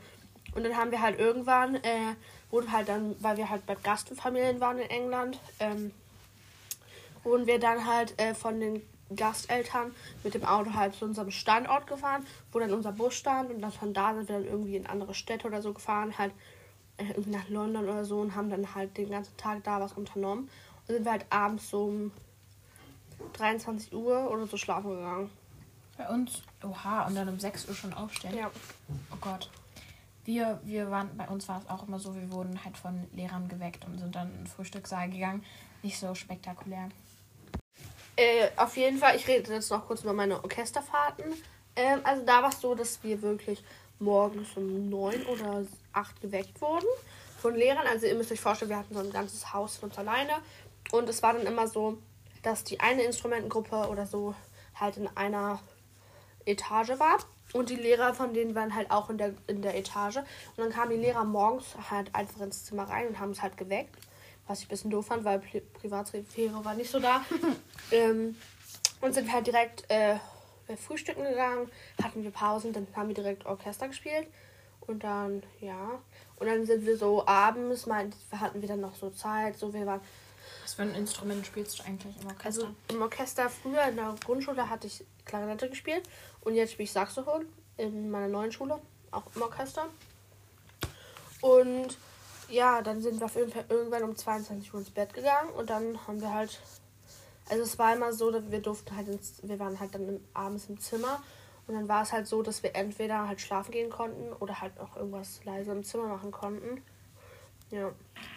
Und 0.54 0.64
dann 0.64 0.76
haben 0.76 0.90
wir 0.90 1.00
halt 1.00 1.18
irgendwann, 1.20 1.76
äh, 1.76 2.14
wurden 2.50 2.72
halt 2.72 2.88
dann, 2.88 3.16
weil 3.20 3.36
wir 3.36 3.50
halt 3.50 3.66
bei 3.66 3.74
Gastfamilien 3.74 4.60
waren 4.60 4.78
in 4.78 4.90
England, 4.90 5.38
ähm, 5.60 5.92
wurden 7.22 7.46
wir 7.46 7.58
dann 7.58 7.86
halt 7.86 8.18
äh, 8.20 8.34
von 8.34 8.58
den 8.60 8.82
Gasteltern 9.14 9.94
mit 10.22 10.34
dem 10.34 10.44
Auto 10.44 10.74
halt 10.74 10.94
zu 10.94 11.04
unserem 11.04 11.30
Standort 11.30 11.86
gefahren, 11.86 12.26
wo 12.52 12.58
dann 12.58 12.72
unser 12.72 12.92
Bus 12.92 13.14
stand 13.14 13.50
und 13.50 13.60
dann 13.60 13.72
von 13.72 13.94
da 13.94 14.14
sind 14.14 14.28
wir 14.28 14.36
dann 14.36 14.46
irgendwie 14.46 14.76
in 14.76 14.86
andere 14.86 15.14
Städte 15.14 15.46
oder 15.46 15.62
so 15.62 15.72
gefahren, 15.72 16.16
halt 16.18 16.32
äh, 16.98 17.08
irgendwie 17.08 17.30
nach 17.30 17.48
London 17.48 17.84
oder 17.84 18.04
so 18.04 18.20
und 18.20 18.34
haben 18.34 18.50
dann 18.50 18.74
halt 18.74 18.96
den 18.96 19.10
ganzen 19.10 19.36
Tag 19.36 19.64
da 19.64 19.80
was 19.80 19.92
unternommen. 19.92 20.50
Und 20.86 20.94
sind 20.94 21.04
wir 21.04 21.12
halt 21.12 21.26
abends 21.30 21.70
so 21.70 21.84
um 21.84 22.12
23 23.34 23.92
Uhr 23.94 24.30
oder 24.30 24.46
so 24.46 24.56
schlafen 24.56 24.90
gegangen. 24.90 25.30
Bei 25.96 26.08
uns, 26.08 26.42
oha, 26.62 27.06
und 27.06 27.14
dann 27.16 27.28
um 27.28 27.40
6 27.40 27.68
Uhr 27.68 27.74
schon 27.74 27.92
aufstehen. 27.92 28.36
Ja. 28.36 28.50
Oh 29.10 29.16
Gott. 29.20 29.50
Wir, 30.28 30.60
wir 30.62 30.90
waren, 30.90 31.16
bei 31.16 31.26
uns 31.26 31.48
war 31.48 31.58
es 31.58 31.70
auch 31.70 31.88
immer 31.88 31.98
so, 31.98 32.14
wir 32.14 32.30
wurden 32.30 32.62
halt 32.62 32.76
von 32.76 33.08
Lehrern 33.14 33.48
geweckt 33.48 33.86
und 33.86 33.96
sind 33.96 34.14
dann 34.14 34.28
in 34.28 34.36
den 34.40 34.46
Frühstückssaal 34.46 35.08
gegangen. 35.08 35.42
Nicht 35.82 35.98
so 35.98 36.14
spektakulär. 36.14 36.90
Äh, 38.14 38.50
auf 38.56 38.76
jeden 38.76 38.98
Fall, 38.98 39.16
ich 39.16 39.26
rede 39.26 39.50
jetzt 39.50 39.70
noch 39.70 39.86
kurz 39.86 40.02
über 40.02 40.12
meine 40.12 40.44
Orchesterfahrten. 40.44 41.24
Ähm, 41.74 42.00
also 42.04 42.26
da 42.26 42.42
war 42.42 42.50
es 42.50 42.60
so, 42.60 42.74
dass 42.74 43.02
wir 43.02 43.22
wirklich 43.22 43.64
morgens 44.00 44.54
um 44.54 44.90
neun 44.90 45.24
oder 45.24 45.64
acht 45.94 46.20
geweckt 46.20 46.60
wurden 46.60 46.88
von 47.38 47.54
Lehrern. 47.54 47.86
Also 47.86 48.04
ihr 48.04 48.14
müsst 48.14 48.30
euch 48.30 48.40
vorstellen, 48.40 48.68
wir 48.70 48.76
hatten 48.76 48.92
so 48.92 49.00
ein 49.00 49.10
ganzes 49.10 49.54
Haus 49.54 49.78
für 49.78 49.86
uns 49.86 49.96
alleine. 49.96 50.42
Und 50.92 51.08
es 51.08 51.22
war 51.22 51.32
dann 51.32 51.46
immer 51.46 51.68
so, 51.68 51.96
dass 52.42 52.64
die 52.64 52.80
eine 52.80 53.02
Instrumentengruppe 53.02 53.88
oder 53.88 54.04
so 54.04 54.34
halt 54.74 54.98
in 54.98 55.08
einer 55.16 55.58
Etage 56.44 56.98
war. 56.98 57.16
Und 57.52 57.70
die 57.70 57.76
Lehrer 57.76 58.12
von 58.14 58.34
denen 58.34 58.54
waren 58.54 58.74
halt 58.74 58.90
auch 58.90 59.08
in 59.08 59.18
der, 59.18 59.32
in 59.46 59.62
der 59.62 59.76
Etage. 59.76 60.16
Und 60.18 60.58
dann 60.58 60.70
kamen 60.70 60.90
die 60.90 60.96
Lehrer 60.96 61.24
morgens 61.24 61.66
halt 61.90 62.14
einfach 62.14 62.40
ins 62.42 62.64
Zimmer 62.64 62.84
rein 62.84 63.08
und 63.08 63.18
haben 63.18 63.30
es 63.30 63.42
halt 63.42 63.56
geweckt. 63.56 63.96
Was 64.46 64.60
ich 64.60 64.66
ein 64.66 64.68
bisschen 64.68 64.90
doof 64.90 65.06
fand, 65.06 65.24
weil 65.24 65.38
Pri 65.40 65.60
Privatsphäre 65.60 66.64
war 66.64 66.74
nicht 66.74 66.90
so 66.90 67.00
da. 67.00 67.24
ähm, 67.90 68.36
und 69.00 69.14
sind 69.14 69.32
halt 69.32 69.46
direkt 69.46 69.90
äh, 69.90 70.16
frühstücken 70.76 71.22
gegangen, 71.24 71.70
hatten 72.02 72.22
wir 72.22 72.30
Pausen, 72.30 72.72
dann 72.72 72.86
haben 72.94 73.08
wir 73.08 73.14
direkt 73.14 73.46
Orchester 73.46 73.88
gespielt. 73.88 74.26
Und 74.80 75.04
dann, 75.04 75.42
ja. 75.60 76.00
Und 76.36 76.46
dann 76.46 76.64
sind 76.64 76.86
wir 76.86 76.96
so 76.96 77.26
abends, 77.26 77.86
mal, 77.86 78.08
hatten 78.32 78.60
wir 78.60 78.68
dann 78.68 78.80
noch 78.80 78.94
so 78.94 79.10
Zeit. 79.10 79.58
So, 79.58 79.72
wir 79.72 79.86
waren 79.86 80.00
Was 80.62 80.74
für 80.74 80.82
ein 80.82 80.94
Instrument 80.94 81.46
spielst 81.46 81.78
du 81.78 81.84
eigentlich 81.84 82.16
im 82.20 82.26
Orchester? 82.26 82.46
also 82.46 82.68
im 82.88 83.02
Orchester 83.02 83.50
früher 83.50 83.82
in 83.84 83.96
der 83.96 84.14
Grundschule 84.24 84.68
hatte 84.70 84.86
ich 84.86 85.04
Klarinette 85.28 85.68
gespielt 85.68 86.02
und 86.40 86.54
jetzt 86.54 86.72
spiele 86.72 86.84
ich 86.84 86.92
Saxophon 86.92 87.46
in 87.76 88.10
meiner 88.10 88.28
neuen 88.28 88.50
Schule, 88.50 88.80
auch 89.12 89.22
im 89.36 89.42
Orchester. 89.42 89.86
Und 91.40 91.96
ja, 92.48 92.82
dann 92.82 93.00
sind 93.00 93.20
wir 93.20 93.26
auf 93.26 93.36
jeden 93.36 93.52
Fall 93.52 93.64
irgendwann 93.68 94.02
um 94.02 94.16
22 94.16 94.72
Uhr 94.74 94.80
ins 94.80 94.90
Bett 94.90 95.14
gegangen 95.14 95.50
und 95.50 95.70
dann 95.70 96.06
haben 96.06 96.20
wir 96.20 96.34
halt, 96.34 96.60
also 97.48 97.62
es 97.62 97.78
war 97.78 97.94
immer 97.94 98.12
so, 98.12 98.30
dass 98.30 98.50
wir 98.50 98.60
durften 98.60 98.96
halt, 98.96 99.08
ins, 99.08 99.34
wir 99.42 99.58
waren 99.58 99.78
halt 99.78 99.94
dann 99.94 100.20
abends 100.34 100.66
im 100.68 100.80
Zimmer 100.80 101.22
und 101.66 101.74
dann 101.74 101.86
war 101.86 102.02
es 102.02 102.12
halt 102.12 102.26
so, 102.26 102.42
dass 102.42 102.62
wir 102.62 102.74
entweder 102.74 103.28
halt 103.28 103.40
schlafen 103.40 103.70
gehen 103.70 103.90
konnten 103.90 104.32
oder 104.40 104.60
halt 104.60 104.80
auch 104.80 104.96
irgendwas 104.96 105.44
leise 105.44 105.70
im 105.70 105.84
Zimmer 105.84 106.08
machen 106.08 106.32
konnten. 106.32 106.82
Ja. 107.70 107.90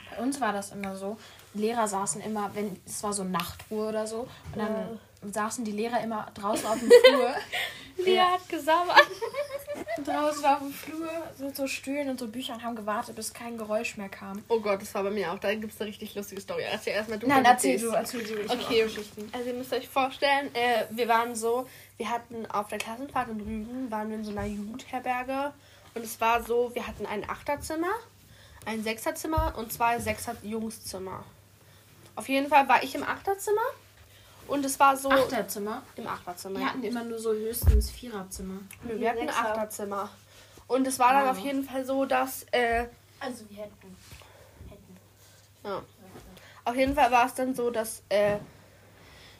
Bei 0.09 0.21
uns 0.21 0.41
war 0.41 0.51
das 0.51 0.71
immer 0.71 0.97
so. 0.97 1.17
Die 1.53 1.59
Lehrer 1.59 1.87
saßen 1.87 2.21
immer, 2.21 2.53
wenn 2.53 2.77
es 2.85 3.01
war 3.01 3.13
so 3.13 3.23
Nachtruhe 3.23 3.87
oder 3.87 4.05
so, 4.05 4.27
und 4.53 4.57
dann 4.57 4.99
saßen 5.21 5.63
die 5.65 5.71
Lehrer 5.71 6.01
immer 6.01 6.27
draußen 6.33 6.65
auf 6.65 6.79
dem 6.79 6.89
Flur. 7.05 7.35
Wer 7.97 8.31
hat 8.31 8.49
gesabbert? 8.49 9.07
draußen 10.05 10.45
auf 10.45 10.59
dem 10.59 10.73
Flur 10.73 11.09
mit 11.39 11.55
so 11.55 11.67
Stühlen 11.67 12.09
und 12.09 12.19
so 12.19 12.27
Büchern 12.27 12.55
und 12.55 12.63
haben 12.63 12.75
gewartet, 12.75 13.15
bis 13.15 13.33
kein 13.33 13.57
Geräusch 13.57 13.97
mehr 13.97 14.09
kam. 14.09 14.43
Oh 14.47 14.59
Gott, 14.59 14.81
das 14.81 14.93
war 14.95 15.03
bei 15.03 15.11
mir 15.11 15.31
auch. 15.31 15.39
Da 15.39 15.53
gibt 15.53 15.73
es 15.73 15.79
eine 15.79 15.89
richtig 15.89 16.15
lustige 16.15 16.41
Story. 16.41 16.63
Erzähl 16.69 16.93
erstmal 16.93 17.19
du. 17.19 17.27
Nein, 17.27 17.45
erzähl 17.45 17.79
du, 17.79 17.89
erzähl 17.89 18.23
du. 18.23 18.51
Okay, 18.51 18.83
also 19.31 19.47
ihr 19.47 19.53
müsst 19.53 19.73
euch 19.73 19.87
vorstellen, 19.87 20.53
äh, 20.55 20.85
wir 20.89 21.07
waren 21.07 21.35
so, 21.35 21.67
wir 21.97 22.09
hatten 22.09 22.45
auf 22.47 22.69
der 22.69 22.77
Klassenfahrt 22.77 23.29
in 23.29 23.41
Rügen, 23.41 23.91
waren 23.91 24.09
wir 24.09 24.17
in 24.17 24.23
so 24.23 24.31
einer 24.31 24.45
Jugendherberge 24.45 25.53
und 25.93 26.03
es 26.03 26.19
war 26.21 26.43
so, 26.43 26.73
wir 26.73 26.87
hatten 26.87 27.05
ein 27.05 27.29
Achterzimmer, 27.29 27.91
ein 28.65 28.83
Sechserzimmer 28.83 29.53
und 29.57 29.71
zwei 29.71 29.99
Sechser-Jungszimmer. 29.99 31.23
Auf 32.15 32.29
jeden 32.29 32.49
Fall 32.49 32.67
war 32.67 32.83
ich 32.83 32.95
im 32.95 33.03
Achterzimmer 33.03 33.61
und 34.47 34.65
es 34.65 34.79
war 34.79 34.95
so 34.97 35.09
Achterzimmer. 35.09 35.83
im 35.95 36.07
Achterzimmer. 36.07 36.59
Wir 36.59 36.67
hatten 36.69 36.83
immer 36.83 37.03
nur 37.03 37.19
so 37.19 37.31
höchstens 37.33 37.89
Viererzimmer. 37.89 38.59
Nö, 38.83 38.99
wir 38.99 39.09
hatten 39.09 39.19
ein 39.21 39.27
Sechser. 39.27 39.49
Achterzimmer. 39.51 40.09
Und 40.67 40.87
es 40.87 40.99
war 40.99 41.13
dann 41.13 41.27
auf 41.29 41.37
jeden 41.39 41.63
Fall 41.63 41.85
so, 41.85 42.05
dass 42.05 42.43
äh, 42.51 42.85
Also 43.19 43.49
wir 43.49 43.57
hätten. 43.63 43.95
hätten. 44.69 44.97
Ja. 45.63 45.81
Auf 46.63 46.75
jeden 46.75 46.95
Fall 46.95 47.11
war 47.11 47.25
es 47.25 47.33
dann 47.33 47.53
so, 47.55 47.71
dass, 47.71 48.03
äh, 48.09 48.37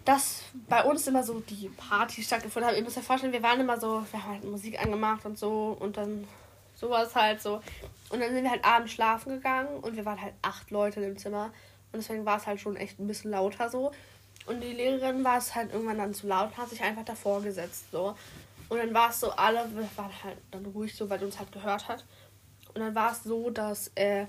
dass 0.06 0.44
bei 0.68 0.84
uns 0.84 1.06
immer 1.08 1.24
so 1.24 1.40
die 1.42 1.70
Party 1.70 2.24
stattgefunden 2.24 2.70
hat. 2.70 2.78
Ihr 2.78 2.84
müsst 2.84 2.98
euch 2.98 3.04
vorstellen, 3.04 3.34
wir 3.34 3.44
waren 3.44 3.60
immer 3.60 3.80
so, 3.80 4.04
wir 4.12 4.24
haben 4.24 4.32
halt 4.34 4.44
Musik 4.44 4.80
angemacht 4.82 5.26
und 5.26 5.38
so 5.38 5.78
und 5.80 5.98
dann 5.98 6.28
sowas 6.76 7.16
halt 7.16 7.42
so. 7.42 7.62
Und 8.10 8.20
dann 8.20 8.34
sind 8.34 8.44
wir 8.44 8.52
halt 8.52 8.66
abends 8.66 8.92
schlafen 8.92 9.34
gegangen 9.34 9.80
und 9.82 9.96
wir 9.96 10.04
waren 10.06 10.20
halt 10.22 10.34
acht 10.42 10.72
Leute 10.72 11.00
im 11.02 11.18
Zimmer. 11.18 11.46
Und 11.94 12.00
deswegen 12.02 12.26
war 12.26 12.38
es 12.38 12.48
halt 12.48 12.60
schon 12.60 12.76
echt 12.76 13.00
ein 13.00 13.08
bisschen 13.08 13.32
lauter 13.32 13.70
so. 13.70 13.92
Und 14.52 14.62
die 14.62 14.74
Lehrerin 14.74 15.24
war 15.24 15.38
es 15.38 15.56
halt 15.56 15.72
irgendwann 15.72 15.98
dann 15.98 16.14
zu 16.14 16.28
laut 16.28 16.50
und 16.50 16.58
hat 16.58 16.70
sich 16.70 16.82
einfach 16.82 17.06
davor 17.06 17.42
gesetzt 17.42 17.86
so. 17.92 18.16
Und 18.68 18.78
dann 18.78 18.94
war 18.94 19.10
es 19.10 19.20
so, 19.22 19.32
alle 19.32 19.70
waren 19.96 20.24
halt 20.24 20.38
dann 20.52 20.66
ruhig 20.66 20.94
so, 20.94 21.10
weil 21.10 21.20
die 21.20 21.26
uns 21.26 21.40
halt 21.40 21.52
gehört 21.52 21.88
hat. 21.88 22.06
Und 22.74 22.82
dann 22.82 22.94
war 22.94 23.12
es 23.12 23.24
so, 23.24 23.50
dass 23.50 23.92
äh, 23.96 24.26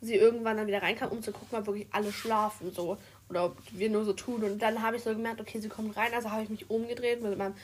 sie 0.00 0.16
irgendwann 0.16 0.56
dann 0.56 0.66
wieder 0.66 0.82
reinkam, 0.82 1.10
um 1.10 1.22
zu 1.22 1.32
gucken, 1.32 1.58
ob 1.58 1.66
wirklich 1.66 1.86
alle 1.92 2.12
schlafen 2.12 2.72
so. 2.72 2.98
Oder 3.28 3.46
ob 3.46 3.56
wir 3.70 3.88
nur 3.88 4.04
so 4.04 4.12
tun. 4.12 4.42
Und 4.42 4.60
dann 4.60 4.82
habe 4.82 4.96
ich 4.96 5.04
so 5.04 5.10
gemerkt, 5.10 5.40
okay, 5.40 5.60
sie 5.60 5.68
kommt 5.68 5.96
rein. 5.96 6.12
Also 6.12 6.30
habe 6.30 6.42
ich 6.42 6.48
mich 6.48 6.68
umgedreht 6.68 7.22
mit 7.22 7.38
meinem, 7.38 7.54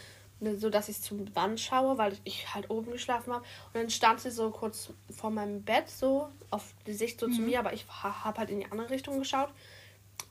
ne, 0.40 0.57
so 0.57 0.71
dass 0.71 0.88
ich 0.88 1.02
zum 1.02 1.35
Wand 1.35 1.61
schaue, 1.61 1.99
weil 1.99 2.17
ich 2.25 2.55
halt 2.55 2.71
oben 2.71 2.93
geschlafen 2.93 3.33
habe. 3.33 3.45
Und 3.73 3.75
dann 3.75 3.90
stand 3.90 4.21
sie 4.21 4.31
so 4.31 4.50
kurz 4.50 4.90
vor 5.11 5.31
meinem 5.31 5.62
Bett, 5.62 5.90
so 5.90 6.28
auf 6.50 6.75
die 6.87 6.95
Sicht 6.95 7.19
so 7.19 7.28
zu 7.28 7.40
mir, 7.40 7.59
aber 7.59 7.73
ich 7.73 7.87
habe 7.88 8.38
halt 8.38 8.50
in 8.50 8.61
die 8.61 8.71
andere 8.71 8.90
Richtung 8.90 9.19
geschaut. 9.19 9.50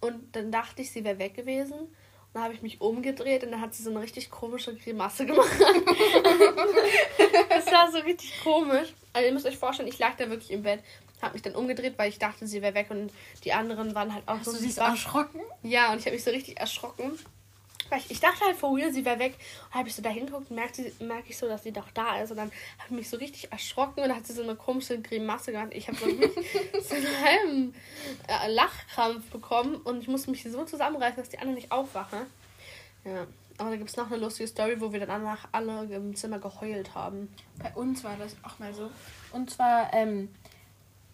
Und 0.01 0.35
dann 0.35 0.51
dachte 0.51 0.81
ich, 0.81 0.91
sie 0.91 1.03
wäre 1.03 1.17
weg 1.19 1.33
gewesen. 1.35 1.73
Und 1.79 1.89
dann 2.33 2.43
habe 2.43 2.53
ich 2.53 2.61
mich 2.61 2.81
umgedreht 2.81 3.43
und 3.43 3.51
dann 3.51 3.61
hat 3.61 3.73
sie 3.73 3.83
so 3.83 3.89
eine 3.89 4.01
richtig 4.01 4.29
komische 4.29 4.75
Grimasse 4.75 5.25
gemacht. 5.25 5.49
das 7.49 7.65
war 7.71 7.91
so 7.91 7.99
richtig 7.99 8.33
komisch. 8.43 8.93
Also 9.13 9.27
ihr 9.27 9.33
müsst 9.33 9.45
euch 9.45 9.57
vorstellen, 9.57 9.89
ich 9.89 9.99
lag 9.99 10.15
da 10.17 10.29
wirklich 10.29 10.51
im 10.51 10.63
Bett, 10.63 10.81
habe 11.21 11.33
mich 11.33 11.41
dann 11.41 11.55
umgedreht, 11.55 11.93
weil 11.97 12.09
ich 12.09 12.19
dachte, 12.19 12.45
sie 12.47 12.61
wäre 12.61 12.73
weg 12.75 12.87
und 12.91 13.11
die 13.43 13.53
anderen 13.53 13.95
waren 13.95 14.13
halt 14.13 14.27
auch 14.27 14.37
Hast 14.37 14.47
du 14.47 14.51
so 14.51 14.57
sie 14.57 14.71
so 14.71 14.81
war- 14.81 14.89
erschrocken? 14.91 15.41
Ja, 15.63 15.91
und 15.91 15.99
ich 15.99 16.05
habe 16.05 16.15
mich 16.15 16.23
so 16.23 16.31
richtig 16.31 16.59
erschrocken. 16.59 17.17
Weil 17.89 18.01
ich, 18.09 18.19
dachte 18.19 18.45
halt 18.45 18.61
real, 18.63 18.91
sie 18.91 19.05
wäre 19.05 19.19
weg. 19.19 19.35
Und 19.69 19.75
habe 19.75 19.87
ich 19.87 19.95
so 19.95 20.01
da 20.01 20.09
hingeguckt, 20.09 20.51
merke 20.51 20.91
merk 20.99 21.25
ich 21.27 21.37
so, 21.37 21.47
dass 21.47 21.63
sie 21.63 21.71
doch 21.71 21.89
da 21.93 22.21
ist. 22.21 22.31
Und 22.31 22.37
dann 22.37 22.51
habe 22.77 22.89
ich 22.89 22.91
mich 22.91 23.09
so 23.09 23.17
richtig 23.17 23.51
erschrocken 23.51 24.01
und 24.03 24.09
dann 24.09 24.17
hat 24.17 24.27
sie 24.27 24.33
so 24.33 24.43
eine 24.43 24.55
komische 24.55 25.01
Grimasse 25.01 25.51
gemacht. 25.51 25.69
Ich 25.71 25.87
habe 25.87 25.97
so, 25.97 26.05
so 26.05 26.95
einen 26.95 27.23
halben 27.23 27.75
äh, 28.27 28.51
Lachkrampf 28.51 29.29
bekommen 29.29 29.75
und 29.75 30.01
ich 30.01 30.07
musste 30.07 30.31
mich 30.31 30.43
so 30.43 30.63
zusammenreißen, 30.65 31.17
dass 31.17 31.29
die 31.29 31.39
anderen 31.39 31.55
nicht 31.55 31.71
aufwachen. 31.71 32.19
Ja. 33.05 33.27
Aber 33.59 33.71
da 33.71 33.75
gibt 33.75 33.89
es 33.89 33.97
noch 33.97 34.07
eine 34.07 34.17
lustige 34.17 34.47
Story, 34.47 34.79
wo 34.79 34.91
wir 34.93 34.99
dann 34.99 35.09
danach 35.09 35.47
alle 35.51 35.83
im 35.85 36.15
Zimmer 36.15 36.37
geheult 36.37 36.93
haben. 36.93 37.33
Bei 37.57 37.73
uns 37.73 38.03
war 38.03 38.15
das 38.17 38.35
auch 38.43 38.59
mal 38.59 38.73
so. 38.73 38.91
Und 39.31 39.49
zwar, 39.49 39.91
ähm, 39.93 40.29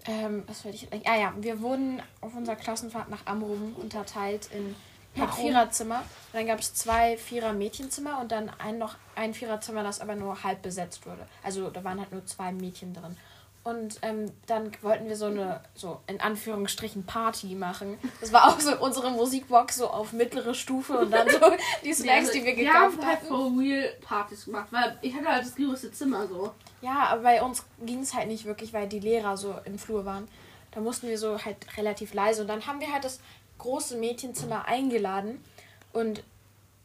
ähm, 0.05 0.43
was 0.47 0.65
wollte 0.65 0.77
ich. 0.77 1.07
Ah 1.07 1.17
ja, 1.17 1.33
wir 1.37 1.61
wurden 1.61 2.01
auf 2.19 2.35
unserer 2.35 2.57
Klassenfahrt 2.57 3.09
nach 3.09 3.25
Amrum 3.25 3.73
unterteilt 3.79 4.49
in 4.51 4.75
halt 5.17 5.29
Warum? 5.29 5.45
Viererzimmer. 5.45 5.99
Und 5.99 6.39
dann 6.39 6.47
gab 6.47 6.59
es 6.59 6.73
zwei 6.73 7.17
Vierer-Mädchenzimmer 7.17 8.19
und 8.19 8.31
dann 8.31 8.51
ein 8.59 8.77
noch 8.77 8.95
ein 9.15 9.33
Viererzimmer, 9.33 9.83
das 9.83 10.01
aber 10.01 10.15
nur 10.15 10.43
halb 10.43 10.61
besetzt 10.61 11.05
wurde. 11.05 11.27
Also 11.43 11.69
da 11.69 11.83
waren 11.83 11.99
halt 11.99 12.11
nur 12.11 12.25
zwei 12.25 12.51
Mädchen 12.51 12.93
drin. 12.93 13.17
Und 13.63 13.99
ähm, 14.01 14.29
dann 14.45 14.71
wollten 14.81 15.07
wir 15.07 15.15
so 15.15 15.27
eine, 15.27 15.61
so 15.73 16.01
in 16.07 16.19
Anführungsstrichen, 16.19 17.05
Party 17.05 17.55
machen. 17.55 17.97
Das 18.19 18.33
war 18.33 18.49
auch 18.49 18.59
so 18.59 18.77
unsere 18.77 19.09
Musikbox 19.11 19.77
so 19.77 19.87
auf 19.87 20.11
mittlere 20.11 20.53
Stufe 20.53 20.97
und 20.97 21.11
dann 21.11 21.29
so 21.29 21.39
die 21.85 21.93
Snacks, 21.93 22.31
die 22.31 22.43
wir 22.43 22.55
gekauft 22.55 22.97
haben 22.97 23.05
halt 23.05 23.17
hatten. 23.19 23.27
for 23.27 23.51
real 23.57 23.87
Partys 24.01 24.45
gemacht, 24.45 24.67
weil 24.71 24.97
ich 25.01 25.15
hatte 25.15 25.27
halt 25.27 25.45
das 25.45 25.55
größte 25.55 25.93
Zimmer 25.93 26.27
so. 26.27 26.51
Ja, 26.81 27.07
aber 27.11 27.21
bei 27.21 27.41
uns 27.41 27.63
ging 27.85 28.01
es 28.01 28.13
halt 28.13 28.27
nicht 28.27 28.43
wirklich, 28.43 28.73
weil 28.73 28.89
die 28.89 28.99
Lehrer 28.99 29.37
so 29.37 29.55
im 29.63 29.79
Flur 29.79 30.03
waren. 30.03 30.27
Da 30.71 30.81
mussten 30.81 31.07
wir 31.07 31.17
so 31.17 31.39
halt 31.39 31.55
relativ 31.77 32.13
leise. 32.13 32.41
Und 32.41 32.49
dann 32.49 32.67
haben 32.67 32.81
wir 32.81 32.91
halt 32.91 33.05
das 33.05 33.21
große 33.63 33.97
Mädchenzimmer 33.97 34.65
eingeladen. 34.67 35.43
Und 35.91 36.23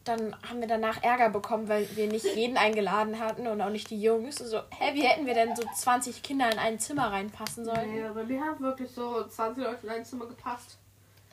dann 0.04 0.34
haben 0.48 0.60
wir 0.60 0.68
danach 0.68 1.02
Ärger 1.02 1.28
bekommen, 1.28 1.68
weil 1.68 1.86
wir 1.94 2.06
nicht 2.06 2.24
jeden 2.34 2.56
eingeladen 2.56 3.18
hatten 3.18 3.46
und 3.46 3.60
auch 3.60 3.70
nicht 3.70 3.90
die 3.90 4.00
Jungs. 4.00 4.36
So, 4.36 4.58
hä, 4.70 4.94
wie 4.94 5.02
hätten 5.02 5.26
wir 5.26 5.34
denn 5.34 5.54
so 5.54 5.62
20 5.62 6.22
Kinder 6.22 6.50
in 6.50 6.58
ein 6.58 6.78
Zimmer 6.78 7.12
reinpassen 7.12 7.64
sollen? 7.64 7.94
Ja, 7.94 8.12
bei 8.12 8.24
mir 8.24 8.40
haben 8.40 8.60
wirklich 8.60 8.90
so 8.90 9.26
20 9.26 9.62
Leute 9.62 9.86
in 9.86 9.90
ein 9.90 10.04
Zimmer 10.04 10.26
gepasst. 10.26 10.78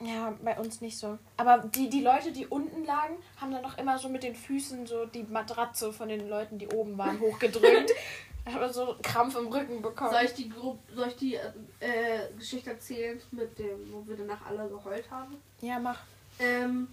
Ja, 0.02 0.34
bei 0.44 0.60
uns 0.60 0.82
nicht 0.82 0.98
so. 0.98 1.18
Aber 1.38 1.60
die, 1.60 1.90
die 1.90 2.02
Leute, 2.02 2.34
die 2.34 2.46
unten 2.48 2.84
lagen, 2.84 3.16
haben 3.40 3.52
dann 3.52 3.62
noch 3.62 3.78
immer 3.78 3.98
so 3.98 4.10
mit 4.10 4.24
den 4.24 4.36
Füßen 4.36 4.86
so 4.86 5.06
die 5.06 5.24
Matratze 5.24 5.94
von 5.94 6.10
den 6.10 6.28
Leuten, 6.28 6.58
die 6.58 6.68
oben 6.68 6.98
waren, 6.98 7.20
hochgedrückt. 7.22 7.92
haben 8.54 8.72
so 8.72 8.96
Krampf 9.02 9.36
im 9.38 9.48
Rücken 9.48 9.82
bekommen. 9.82 10.12
Soll 10.12 10.26
ich 10.26 10.34
die, 10.34 10.50
Gru 10.50 10.78
soll 10.94 11.08
ich 11.08 11.16
die 11.16 11.36
äh, 11.36 12.32
Geschichte 12.38 12.72
erzählen, 12.72 13.20
mit 13.32 13.58
dem, 13.58 13.92
wo 13.92 14.06
wir 14.08 14.18
danach 14.18 14.46
alle 14.46 14.70
geheult 14.70 15.10
haben? 15.10 15.36
Ja, 15.62 15.80
mach. 15.80 16.00
Ähm, 16.40 16.88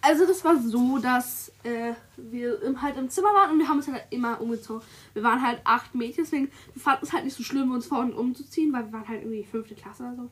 also 0.00 0.26
das 0.26 0.44
war 0.44 0.58
so, 0.58 0.98
dass 0.98 1.50
äh, 1.62 1.94
wir 2.16 2.60
im, 2.62 2.82
halt 2.82 2.96
im 2.96 3.08
Zimmer 3.08 3.32
waren 3.34 3.52
und 3.52 3.58
wir 3.58 3.68
haben 3.68 3.78
uns 3.78 3.88
halt 3.88 4.04
immer 4.10 4.40
umgezogen. 4.40 4.82
Wir 5.14 5.22
waren 5.22 5.40
halt 5.40 5.60
acht 5.64 5.94
Mädchen, 5.94 6.24
deswegen 6.24 6.50
wir 6.74 6.82
fanden 6.82 7.06
es 7.06 7.12
halt 7.12 7.24
nicht 7.24 7.36
so 7.36 7.42
schlimm, 7.42 7.72
uns 7.72 7.86
vorne 7.86 8.14
umzuziehen, 8.14 8.72
weil 8.72 8.86
wir 8.86 8.92
waren 8.92 9.08
halt 9.08 9.22
irgendwie 9.22 9.44
fünfte 9.44 9.74
Klasse 9.74 10.02
oder 10.02 10.16
so. 10.16 10.30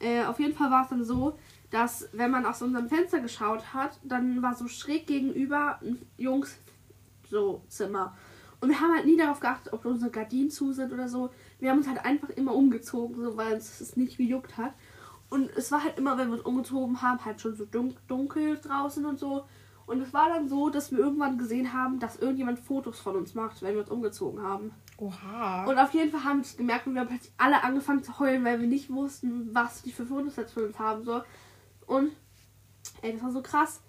Äh, 0.00 0.24
auf 0.24 0.38
jeden 0.38 0.54
Fall 0.54 0.70
war 0.70 0.82
es 0.82 0.90
dann 0.90 1.04
so, 1.04 1.38
dass 1.70 2.08
wenn 2.12 2.30
man 2.30 2.44
aus 2.44 2.60
unserem 2.60 2.88
Fenster 2.88 3.20
geschaut 3.20 3.72
hat, 3.72 3.98
dann 4.04 4.42
war 4.42 4.54
so 4.54 4.68
schräg 4.68 5.06
gegenüber 5.06 5.78
ein 5.80 6.06
Jungs 6.18 6.58
so 7.30 7.62
Zimmer. 7.68 8.16
Und 8.60 8.70
wir 8.70 8.80
haben 8.80 8.94
halt 8.94 9.06
nie 9.06 9.16
darauf 9.16 9.40
geachtet, 9.40 9.72
ob 9.72 9.84
unsere 9.84 10.10
Gardinen 10.10 10.50
zu 10.50 10.72
sind 10.72 10.92
oder 10.92 11.08
so. 11.08 11.30
Wir 11.58 11.70
haben 11.70 11.78
uns 11.78 11.88
halt 11.88 12.04
einfach 12.04 12.30
immer 12.30 12.54
umgezogen, 12.54 13.22
so 13.22 13.36
weil 13.36 13.54
uns 13.54 13.80
es 13.80 13.96
nicht 13.96 14.16
gejuckt 14.16 14.56
hat. 14.56 14.72
Und 15.28 15.50
es 15.56 15.70
war 15.72 15.82
halt 15.82 15.98
immer, 15.98 16.16
wenn 16.16 16.28
wir 16.28 16.34
uns 16.34 16.42
umgezogen 16.46 17.02
haben, 17.02 17.24
halt 17.24 17.40
schon 17.40 17.54
so 17.54 17.64
dun- 17.66 17.96
dunkel 18.08 18.56
draußen 18.58 19.04
und 19.04 19.18
so. 19.18 19.44
Und 19.86 20.00
es 20.00 20.12
war 20.12 20.28
dann 20.28 20.48
so, 20.48 20.68
dass 20.68 20.90
wir 20.90 20.98
irgendwann 20.98 21.38
gesehen 21.38 21.72
haben, 21.72 22.00
dass 22.00 22.16
irgendjemand 22.16 22.58
Fotos 22.58 22.98
von 22.98 23.14
uns 23.16 23.34
macht, 23.34 23.62
wenn 23.62 23.74
wir 23.74 23.80
uns 23.82 23.90
umgezogen 23.90 24.42
haben. 24.42 24.72
Oha. 24.98 25.64
Und 25.66 25.78
auf 25.78 25.92
jeden 25.94 26.10
Fall 26.10 26.24
haben 26.24 26.38
wir 26.38 26.44
es 26.44 26.56
gemerkt 26.56 26.86
und 26.86 26.94
wir 26.94 27.02
haben 27.02 27.08
plötzlich 27.08 27.32
alle 27.36 27.62
angefangen 27.62 28.02
zu 28.02 28.18
heulen, 28.18 28.44
weil 28.44 28.60
wir 28.60 28.66
nicht 28.66 28.90
wussten, 28.90 29.54
was 29.54 29.82
die 29.82 29.92
für 29.92 30.06
Fotos 30.06 30.36
jetzt 30.36 30.54
für 30.54 30.66
uns 30.66 30.78
haben 30.78 31.04
soll. 31.04 31.24
Und 31.86 32.10
ey, 33.02 33.12
das 33.12 33.22
war 33.22 33.30
so 33.30 33.42
krass. 33.42 33.80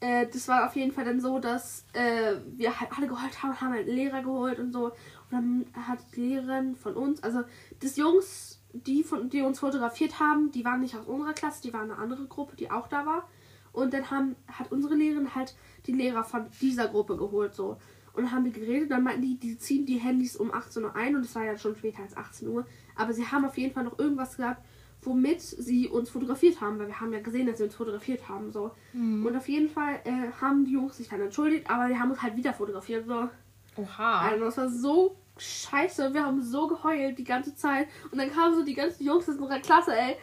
Äh, 0.00 0.26
das 0.32 0.48
war 0.48 0.66
auf 0.66 0.76
jeden 0.76 0.92
Fall 0.92 1.04
dann 1.04 1.20
so, 1.20 1.38
dass 1.38 1.84
äh, 1.92 2.36
wir 2.56 2.80
halt 2.80 2.90
alle 2.96 3.06
geheult 3.06 3.42
haben, 3.42 3.60
haben 3.60 3.72
halt 3.72 3.86
einen 3.86 3.96
Lehrer 3.96 4.22
geholt 4.22 4.58
und 4.58 4.72
so. 4.72 4.86
Und 4.86 4.92
dann 5.30 5.66
hat 5.74 5.98
die 6.16 6.22
Lehrerin 6.22 6.74
von 6.74 6.94
uns, 6.94 7.22
also 7.22 7.42
das 7.80 7.96
Jungs, 7.96 8.62
die 8.72 9.02
von 9.02 9.28
die 9.28 9.42
uns 9.42 9.58
fotografiert 9.60 10.18
haben, 10.18 10.50
die 10.52 10.64
waren 10.64 10.80
nicht 10.80 10.96
aus 10.96 11.06
unserer 11.06 11.34
Klasse, 11.34 11.62
die 11.62 11.72
waren 11.72 11.90
eine 11.90 12.00
andere 12.00 12.26
Gruppe, 12.26 12.56
die 12.56 12.70
auch 12.70 12.88
da 12.88 13.04
war. 13.04 13.28
Und 13.72 13.92
dann 13.92 14.10
haben, 14.10 14.36
hat 14.48 14.72
unsere 14.72 14.94
Lehrerin 14.94 15.34
halt 15.34 15.54
die 15.86 15.92
Lehrer 15.92 16.24
von 16.24 16.46
dieser 16.60 16.88
Gruppe 16.88 17.16
geholt 17.16 17.54
so. 17.54 17.76
Und 18.12 18.24
dann 18.24 18.32
haben 18.32 18.44
wir 18.44 18.52
geredet, 18.52 18.90
dann 18.90 19.04
meinten 19.04 19.22
die, 19.22 19.38
die 19.38 19.58
ziehen 19.58 19.86
die 19.86 19.98
Handys 19.98 20.36
um 20.36 20.52
18 20.52 20.82
Uhr 20.82 20.96
ein 20.96 21.14
und 21.14 21.24
es 21.24 21.34
war 21.34 21.44
ja 21.44 21.56
schon 21.56 21.76
später 21.76 22.02
als 22.02 22.16
18 22.16 22.48
Uhr. 22.48 22.66
Aber 22.96 23.12
sie 23.12 23.26
haben 23.26 23.44
auf 23.44 23.56
jeden 23.56 23.72
Fall 23.72 23.84
noch 23.84 23.98
irgendwas 23.98 24.36
gehabt, 24.36 24.64
womit 25.02 25.40
sie 25.40 25.88
uns 25.88 26.10
fotografiert 26.10 26.60
haben, 26.60 26.78
weil 26.78 26.88
wir 26.88 27.00
haben 27.00 27.12
ja 27.12 27.20
gesehen, 27.20 27.46
dass 27.46 27.58
sie 27.58 27.64
uns 27.64 27.74
fotografiert 27.74 28.28
haben. 28.28 28.52
so. 28.52 28.70
Und 28.92 29.34
auf 29.36 29.48
jeden 29.48 29.68
Fall 29.70 30.00
äh, 30.04 30.30
haben 30.40 30.64
die 30.64 30.72
Jungs 30.72 30.96
sich 30.98 31.08
dann 31.08 31.20
entschuldigt, 31.20 31.68
aber 31.70 31.88
die 31.88 31.98
haben 31.98 32.10
uns 32.10 32.20
halt 32.22 32.36
wieder 32.36 32.52
fotografiert. 32.52 33.06
so. 33.06 33.28
Oha. 33.76 34.20
Also 34.28 34.44
das 34.44 34.56
war 34.58 34.68
so 34.68 35.16
scheiße. 35.38 36.12
Wir 36.12 36.24
haben 36.24 36.42
so 36.42 36.66
geheult 36.66 37.18
die 37.18 37.24
ganze 37.24 37.54
Zeit. 37.56 37.88
Und 38.10 38.18
dann 38.18 38.30
kamen 38.30 38.54
so 38.54 38.62
die 38.64 38.74
ganzen 38.74 39.04
Jungs 39.06 39.28
aus 39.28 39.36
unserer 39.36 39.60
Klasse, 39.60 39.96
ey. 39.96 40.16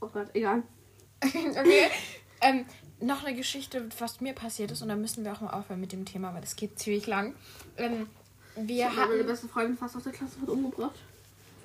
Oh 0.00 0.06
Gott, 0.06 0.28
egal. 0.34 0.62
okay. 1.24 1.88
Ähm, 2.40 2.64
noch 3.00 3.24
eine 3.24 3.34
Geschichte, 3.36 3.88
was 3.98 4.20
mir 4.20 4.32
passiert 4.34 4.70
ist, 4.70 4.80
und 4.82 4.88
dann 4.88 5.00
müssen 5.00 5.24
wir 5.24 5.32
auch 5.32 5.40
mal 5.40 5.50
aufhören 5.54 5.80
mit 5.80 5.92
dem 5.92 6.04
Thema, 6.04 6.32
weil 6.34 6.40
das 6.42 6.54
geht 6.54 6.78
ziemlich 6.78 7.06
lang. 7.06 7.34
Ähm, 7.78 8.06
wir 8.56 8.76
Ich 8.76 8.84
habe 8.84 8.96
meine 8.96 9.14
hatten. 9.18 9.26
beste 9.26 9.48
Freundin 9.48 9.76
fast 9.76 9.96
aus 9.96 10.04
der 10.04 10.12
Klasse 10.12 10.40
wird 10.40 10.50
umgebracht. 10.50 10.94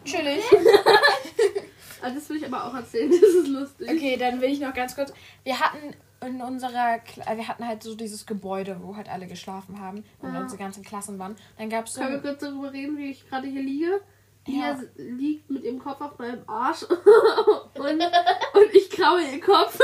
Natürlich. 0.06 0.44
Also 2.02 2.16
das 2.20 2.30
will 2.30 2.38
ich 2.38 2.46
aber 2.46 2.66
auch 2.66 2.74
erzählen. 2.74 3.10
Das 3.22 3.30
ist 3.30 3.48
lustig. 3.48 3.90
Okay, 3.90 4.18
dann 4.18 4.42
will 4.42 4.50
ich 4.50 4.60
noch 4.60 4.74
ganz 4.74 4.96
kurz. 4.96 5.14
Wir 5.44 5.60
hatten 5.60 5.94
in 6.26 6.42
unserer, 6.42 7.00
Kla 7.00 7.32
äh, 7.34 7.38
wir 7.38 7.48
hatten 7.48 7.68
halt 7.68 7.84
so 7.84 7.96
dieses 7.96 8.26
Gebäude, 8.26 8.78
wo 8.82 8.96
halt 8.96 9.10
alle 9.10 9.28
geschlafen 9.28 9.80
haben 9.80 10.04
und 10.22 10.34
Ja. 10.34 10.42
unsere 10.42 10.60
ganzen 10.60 10.84
Klassen 10.84 11.20
waren. 11.20 11.36
Dann 11.58 11.70
gab 11.70 11.86
es 11.86 11.94
so. 11.94 12.02
Können 12.02 12.14
wir 12.14 12.32
kurz 12.32 12.40
darüber 12.42 12.72
reden, 12.74 12.98
wie 12.98 13.12
ich 13.12 13.28
gerade 13.30 13.48
hier 13.48 13.62
liege? 13.62 14.02
Ja. 14.48 14.78
liegt 14.96 15.50
mit 15.50 15.64
ihrem 15.64 15.80
Kopf 15.80 16.00
auf 16.02 16.20
meinem 16.20 16.44
Arsch 16.48 16.84
und, 17.74 17.80
und 17.80 18.74
ich 18.74 18.90
kraule 18.92 19.24
ihr 19.32 19.42
Kopf. 19.42 19.80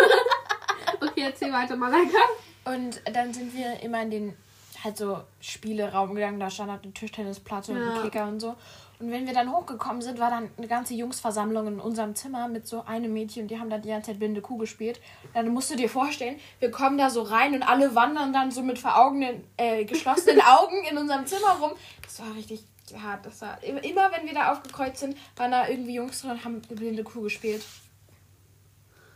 okay, 1.01 1.21
erzähl 1.25 1.51
weiter, 1.51 1.75
Malaika. 1.75 2.19
Und 2.65 3.01
dann 3.11 3.33
sind 3.33 3.55
wir 3.55 3.79
immer 3.81 4.03
in 4.03 4.11
den 4.11 4.33
halt 4.83 4.97
so 4.97 5.19
Spieleraum 5.39 6.13
gegangen, 6.13 6.39
da 6.39 6.49
stand 6.49 6.69
halt 6.71 6.83
eine 6.83 6.93
Tischtennisplatte 6.93 7.71
und 7.71 7.79
Ja. 7.79 7.93
ein 7.95 8.01
Kicker 8.03 8.27
und 8.27 8.39
so. 8.39 8.55
Und 9.01 9.09
wenn 9.09 9.25
wir 9.25 9.33
dann 9.33 9.51
hochgekommen 9.51 10.03
sind, 10.03 10.19
war 10.19 10.29
dann 10.29 10.51
eine 10.57 10.67
ganze 10.67 10.93
Jungsversammlung 10.93 11.65
in 11.65 11.79
unserem 11.79 12.13
Zimmer 12.13 12.47
mit 12.47 12.67
so 12.67 12.85
einem 12.85 13.11
Mädchen, 13.11 13.47
die 13.47 13.59
haben 13.59 13.71
da 13.71 13.79
die 13.79 13.89
ganze 13.89 14.11
Zeit 14.11 14.19
blinde 14.19 14.41
Kuh 14.41 14.57
gespielt. 14.57 15.01
Dann 15.33 15.47
musst 15.49 15.71
du 15.71 15.75
dir 15.75 15.89
vorstellen, 15.89 16.39
wir 16.59 16.69
kommen 16.69 16.99
da 16.99 17.09
so 17.09 17.23
rein 17.23 17.55
und 17.55 17.63
alle 17.63 17.95
wandern 17.95 18.31
dann 18.31 18.51
so 18.51 18.61
mit 18.61 18.77
veraugenen, 18.77 19.43
äh, 19.57 19.85
geschlossenen 19.85 20.39
Augen 20.45 20.85
in 20.87 20.99
unserem 20.99 21.25
Zimmer 21.25 21.57
rum. 21.59 21.71
Das 22.03 22.19
war 22.19 22.35
richtig 22.35 22.63
hart. 22.95 23.25
Das 23.25 23.41
war 23.41 23.63
immer, 23.63 24.11
wenn 24.11 24.27
wir 24.27 24.35
da 24.35 24.51
aufgekreuzt 24.51 24.99
sind, 24.99 25.17
waren 25.35 25.49
da 25.49 25.67
irgendwie 25.67 25.95
Jungs 25.95 26.21
drin 26.21 26.31
und 26.31 26.45
haben 26.45 26.61
blinde 26.61 27.03
Kuh 27.03 27.21
gespielt. 27.21 27.63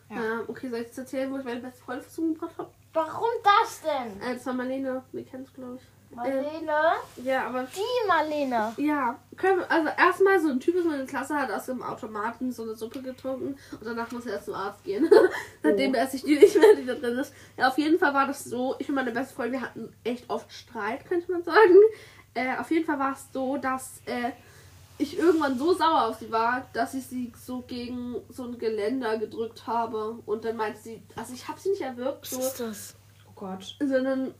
Ja. 0.09 0.15
Ja. 0.15 0.41
okay, 0.47 0.69
soll 0.69 0.79
ich 0.79 0.87
jetzt 0.87 0.97
erzählen, 0.97 1.31
wo 1.31 1.37
ich 1.37 1.43
meine 1.43 1.59
beste 1.59 1.83
Freundin 1.83 2.09
zugebracht 2.09 2.57
habe? 2.57 2.71
Warum 2.93 3.29
das 3.43 3.81
denn? 3.81 4.19
Äh, 4.19 4.33
das 4.33 4.45
war 4.47 4.53
Marlene, 4.53 5.03
die 5.13 5.23
kennst 5.23 5.55
du, 5.57 5.61
glaube 5.61 5.75
ich. 5.75 5.94
Marlene? 6.15 6.81
Ja, 7.23 7.47
aber 7.47 7.63
Die 7.63 8.07
Marlene. 8.07 8.73
Ja, 8.77 9.15
können 9.37 9.59
wir, 9.59 9.71
also 9.71 9.89
erstmal 9.97 10.39
so 10.39 10.49
ein 10.49 10.59
Typ 10.59 10.75
aus 10.77 10.85
meiner 10.85 11.05
Klasse 11.05 11.35
hat 11.35 11.51
aus 11.51 11.65
dem 11.65 11.83
Automaten 11.83 12.51
so 12.51 12.63
eine 12.63 12.75
Suppe 12.75 13.01
getrunken 13.01 13.57
und 13.71 13.83
danach 13.85 14.11
muss 14.11 14.25
er 14.25 14.33
erst 14.33 14.45
zum 14.45 14.55
Arzt 14.55 14.83
gehen. 14.83 15.09
Seitdem 15.63 15.93
Oh. 15.93 15.97
esse 15.97 16.15
ich 16.17 16.23
die 16.23 16.37
nicht 16.37 16.55
mehr, 16.57 16.75
die 16.75 16.85
da 16.85 16.95
drin 16.95 17.17
ist. 17.17 17.33
Ja, 17.57 17.67
auf 17.67 17.77
jeden 17.77 17.99
Fall 17.99 18.13
war 18.13 18.27
das 18.27 18.43
so, 18.43 18.75
ich 18.79 18.89
und 18.89 18.95
meine 18.95 19.11
beste 19.11 19.35
Freundin, 19.35 19.59
wir 19.61 19.67
hatten 19.67 19.93
echt 20.03 20.29
oft 20.29 20.51
Streit, 20.51 21.05
könnte 21.07 21.31
man 21.31 21.43
sagen. 21.43 21.75
Äh, 22.33 22.57
auf 22.57 22.69
jeden 22.71 22.85
Fall 22.85 22.99
war 22.99 23.13
es 23.13 23.27
so, 23.31 23.57
dass 23.57 24.01
äh, 24.05 24.31
ich 24.97 25.17
irgendwann 25.19 25.57
so 25.57 25.73
sauer 25.73 26.07
auf 26.07 26.19
sie 26.19 26.31
war, 26.31 26.65
dass 26.73 26.93
ich 26.93 27.05
sie 27.05 27.31
so 27.45 27.61
gegen 27.67 28.15
so 28.29 28.43
ein 28.43 28.57
Geländer 28.57 29.17
gedrückt 29.17 29.67
habe. 29.67 30.19
Und 30.25 30.45
dann 30.45 30.55
meinte 30.55 30.79
sie, 30.79 31.01
also 31.15 31.33
ich 31.33 31.47
habe 31.47 31.59
sie 31.59 31.69
nicht 31.69 31.81
erwürgt, 31.81 32.25
so, 32.25 32.37
das? 32.37 32.95
Oh 33.27 33.31
Gott. 33.35 33.75
sondern 33.79 34.33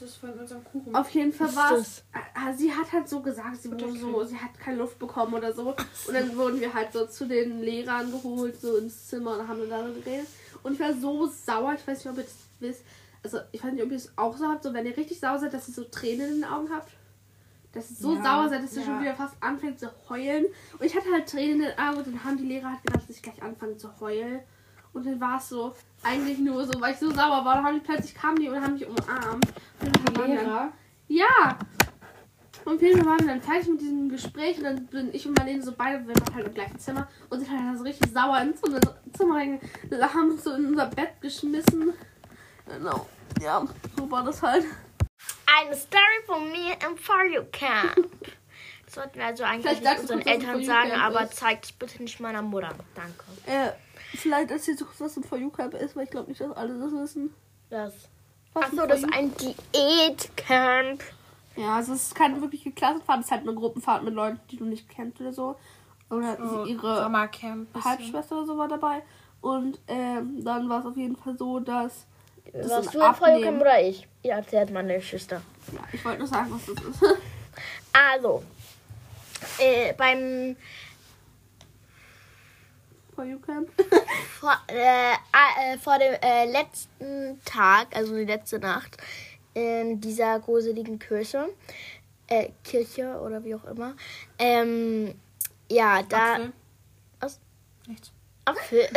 Das 0.00 0.08
ist 0.10 0.16
von 0.16 0.30
unserem 0.30 0.64
Kuchen. 0.64 0.94
auf 0.94 1.10
jeden 1.10 1.32
Fall 1.32 1.48
Was 1.48 1.56
war 1.56 1.72
es. 1.74 2.04
äh, 2.12 2.54
Sie 2.56 2.72
hat 2.72 2.90
halt 2.92 3.08
so 3.08 3.20
gesagt, 3.20 3.60
sie 3.62 3.70
wurde 3.70 3.92
so, 3.92 4.24
sie 4.24 4.36
hat 4.36 4.58
keine 4.58 4.78
Luft 4.78 4.98
bekommen 4.98 5.34
oder 5.34 5.52
so. 5.52 5.68
Und 6.08 6.14
dann 6.14 6.36
wurden 6.36 6.58
wir 6.60 6.72
halt 6.72 6.92
so 6.92 7.06
zu 7.06 7.26
den 7.26 7.60
Lehrern 7.60 8.10
geholt, 8.10 8.60
so 8.60 8.76
ins 8.78 9.08
Zimmer 9.08 9.38
und 9.38 9.46
haben 9.48 9.60
dann 9.60 9.70
darüber 9.70 10.00
geredet. 10.00 10.26
Und 10.62 10.72
ich 10.74 10.80
war 10.80 10.92
so 10.94 11.26
sauer, 11.26 11.74
ich 11.74 11.86
weiß 11.86 11.98
nicht, 12.04 12.08
ob 12.12 12.16
ihr 12.18 12.24
das 12.24 12.34
wisst. 12.60 12.82
Also 13.22 13.38
ich 13.52 13.62
weiß 13.62 13.72
nicht, 13.74 13.82
ob 13.84 13.90
ihr 13.90 13.96
es 13.98 14.10
auch 14.16 14.36
so 14.36 14.46
habt, 14.48 14.62
so 14.62 14.72
wenn 14.72 14.86
ihr 14.86 14.96
richtig 14.96 15.20
sauer 15.20 15.38
seid, 15.38 15.52
dass 15.52 15.68
ihr 15.68 15.74
so 15.74 15.84
Tränen 15.84 16.28
in 16.28 16.34
den 16.40 16.44
Augen 16.44 16.70
habt. 16.74 16.90
Dass 17.72 17.90
ihr 17.90 17.96
so 17.98 18.14
Ja, 18.16 18.22
sauer 18.22 18.48
seid, 18.48 18.62
dass 18.64 18.72
ihr 18.74 18.80
ja. 18.80 18.86
schon 18.86 19.00
wieder 19.02 19.14
fast 19.14 19.34
anfängt 19.40 19.78
zu 19.78 19.90
heulen. 20.08 20.46
Und 20.78 20.84
ich 20.84 20.96
hatte 20.96 21.12
halt 21.12 21.28
Tränen 21.28 21.60
in 21.60 21.66
den 21.68 21.78
Augen 21.78 21.98
und 21.98 22.06
dann 22.06 22.24
haben 22.24 22.36
die 22.38 22.44
Lehrer 22.46 22.70
halt 22.70 22.82
gedacht, 22.82 23.02
dass 23.08 23.16
ich 23.16 23.22
gleich 23.22 23.42
anfange 23.42 23.76
zu 23.76 23.88
heulen. 24.00 24.40
Und 24.92 25.06
dann 25.06 25.20
war 25.20 25.38
es 25.38 25.48
so, 25.48 25.74
eigentlich 26.02 26.38
nur 26.38 26.64
so, 26.64 26.80
weil 26.80 26.94
ich 26.94 26.98
so 26.98 27.10
sauer 27.10 27.44
war, 27.44 27.56
dann 27.56 27.64
haben 27.64 27.74
die 27.74 27.86
plötzlich 27.86 28.14
kamen 28.14 28.36
die 28.36 28.48
und 28.48 28.60
haben 28.60 28.74
mich 28.74 28.86
umarmt. 28.86 29.46
Und 29.80 30.16
dann 30.18 30.30
Lehrer. 30.30 30.72
ja. 31.08 31.58
Und 32.64 32.74
auf 32.74 32.82
jeden 32.82 32.98
Fall 32.98 33.06
waren 33.06 33.20
wir 33.20 33.28
dann 33.28 33.40
fertig 33.40 33.68
mit 33.68 33.80
diesem 33.80 34.08
Gespräch 34.10 34.58
und 34.58 34.64
dann 34.64 34.86
bin 34.86 35.14
ich 35.14 35.26
und 35.26 35.36
Marlene 35.38 35.62
so 35.62 35.72
beide, 35.72 36.06
wir 36.06 36.14
waren 36.14 36.34
halt 36.34 36.46
im 36.46 36.54
gleichen 36.54 36.78
Zimmer 36.78 37.08
und 37.30 37.40
sind 37.40 37.50
halt 37.50 37.78
so 37.78 37.84
richtig 37.84 38.12
sauer 38.12 38.38
ins 38.40 38.60
unser 38.62 38.80
Zimmer 39.16 39.36
reingegangen, 39.36 40.14
haben 40.14 40.30
uns 40.30 40.44
so 40.44 40.52
in 40.52 40.66
unser 40.66 40.86
Bett 40.86 41.20
geschmissen. 41.22 41.94
Genau. 42.66 43.06
Ja, 43.40 43.64
so 43.96 44.10
war 44.10 44.24
das 44.24 44.42
halt. 44.42 44.66
Eine 45.46 45.74
Story 45.74 46.02
von 46.26 46.50
mir 46.50 46.74
im 46.86 46.96
For 46.98 47.24
You 47.24 47.44
Camp. 47.50 48.10
Das 48.84 48.94
sollten 48.94 49.18
wir 49.18 49.26
also 49.26 49.44
eigentlich 49.44 49.80
unseren 50.00 50.20
Eltern 50.20 50.64
sagen, 50.64 50.92
aber 50.92 51.30
zeigt 51.30 51.64
es 51.64 51.72
bitte 51.72 52.02
nicht 52.02 52.20
meiner 52.20 52.42
Mutter. 52.42 52.74
Danke. 52.94 53.24
Äh, 53.46 53.70
vielleicht 54.14 54.50
du 54.50 54.84
kurz, 54.84 55.00
was 55.00 55.16
ein 55.16 55.24
For 55.24 55.38
You 55.38 55.50
Camp 55.50 55.74
ist, 55.74 55.96
weil 55.96 56.04
ich 56.04 56.10
glaube 56.10 56.28
nicht, 56.28 56.40
dass 56.40 56.52
alle 56.52 56.78
das 56.78 56.92
wissen. 56.92 57.34
Das. 57.68 57.94
Was 58.52 58.64
Achso, 58.64 58.86
das 58.86 59.00
ist 59.00 59.12
ein 59.12 59.32
Diätcamp. 59.36 61.02
Ja, 61.56 61.76
also 61.76 61.92
es 61.92 62.04
ist 62.04 62.14
keine 62.14 62.40
wirkliche 62.40 62.72
Klassenfahrt, 62.72 63.20
es 63.20 63.26
ist 63.26 63.32
halt 63.32 63.42
eine 63.42 63.54
Gruppenfahrt 63.54 64.02
mit 64.02 64.14
Leuten, 64.14 64.40
die 64.50 64.56
du 64.56 64.64
nicht 64.64 64.88
kennst 64.88 65.20
oder 65.20 65.32
so. 65.32 65.56
Oder 66.08 66.36
Oh, 66.40 66.64
ihre. 66.64 67.08
Halbschwester 67.84 68.38
oder 68.38 68.46
so 68.46 68.58
war 68.58 68.68
dabei. 68.68 69.02
Und 69.40 69.78
ähm, 69.86 70.42
dann 70.44 70.68
war 70.68 70.80
es 70.80 70.86
auf 70.86 70.96
jeden 70.96 71.16
Fall 71.16 71.36
so, 71.38 71.60
dass. 71.60 72.06
Das 72.52 72.70
Warst 72.70 72.94
du 72.94 73.26
im. 73.26 73.42
Camp 73.42 73.60
oder 73.60 73.80
ich? 73.80 74.08
Ja, 74.22 74.36
erzählt 74.36 74.72
meine 74.72 75.00
Schwester. 75.00 75.40
Ja, 75.72 75.80
ich 75.92 76.04
wollte 76.04 76.18
nur 76.18 76.28
sagen, 76.28 76.50
was 76.50 76.74
das 76.74 76.84
ist. 76.84 77.02
Also, 77.92 78.44
äh, 79.58 79.92
beim 79.94 80.56
For 83.20 83.26
You 83.26 83.38
Camp. 83.38 83.68
vor, 84.40 84.56
äh, 84.68 85.12
äh, 85.12 85.76
vor 85.76 85.98
dem 85.98 86.14
äh, 86.22 86.50
letzten 86.50 87.38
Tag, 87.44 87.94
also 87.94 88.16
die 88.16 88.24
letzte 88.24 88.58
Nacht, 88.58 88.96
in 89.52 90.00
dieser 90.00 90.40
gruseligen 90.40 90.98
Kirche, 90.98 91.50
äh, 92.28 92.48
Kirche 92.64 93.20
oder 93.20 93.44
wie 93.44 93.54
auch 93.54 93.64
immer, 93.64 93.94
ähm, 94.38 95.20
ja, 95.70 96.02
da. 96.02 96.36
Apfel. 96.36 96.52
Was? 97.20 97.38
Nichts. 97.86 98.10
Apfel. 98.46 98.88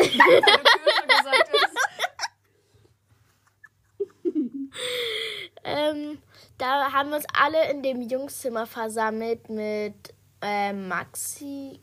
ähm, 5.65 6.21
da 6.57 6.93
haben 6.93 7.09
wir 7.09 7.17
uns 7.17 7.27
alle 7.37 7.69
in 7.71 7.83
dem 7.83 8.01
Jungszimmer 8.01 8.67
versammelt 8.67 9.49
mit 9.49 10.13
äh, 10.41 10.71
Maximo 10.71 11.77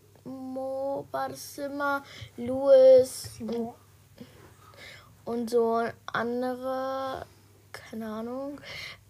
das 1.31 1.55
Zimmer, 1.55 2.03
Louis 2.37 3.31
und, 3.41 3.75
und 5.25 5.51
so 5.51 5.83
andere, 6.13 7.27
keine 7.73 8.07
Ahnung. 8.07 8.61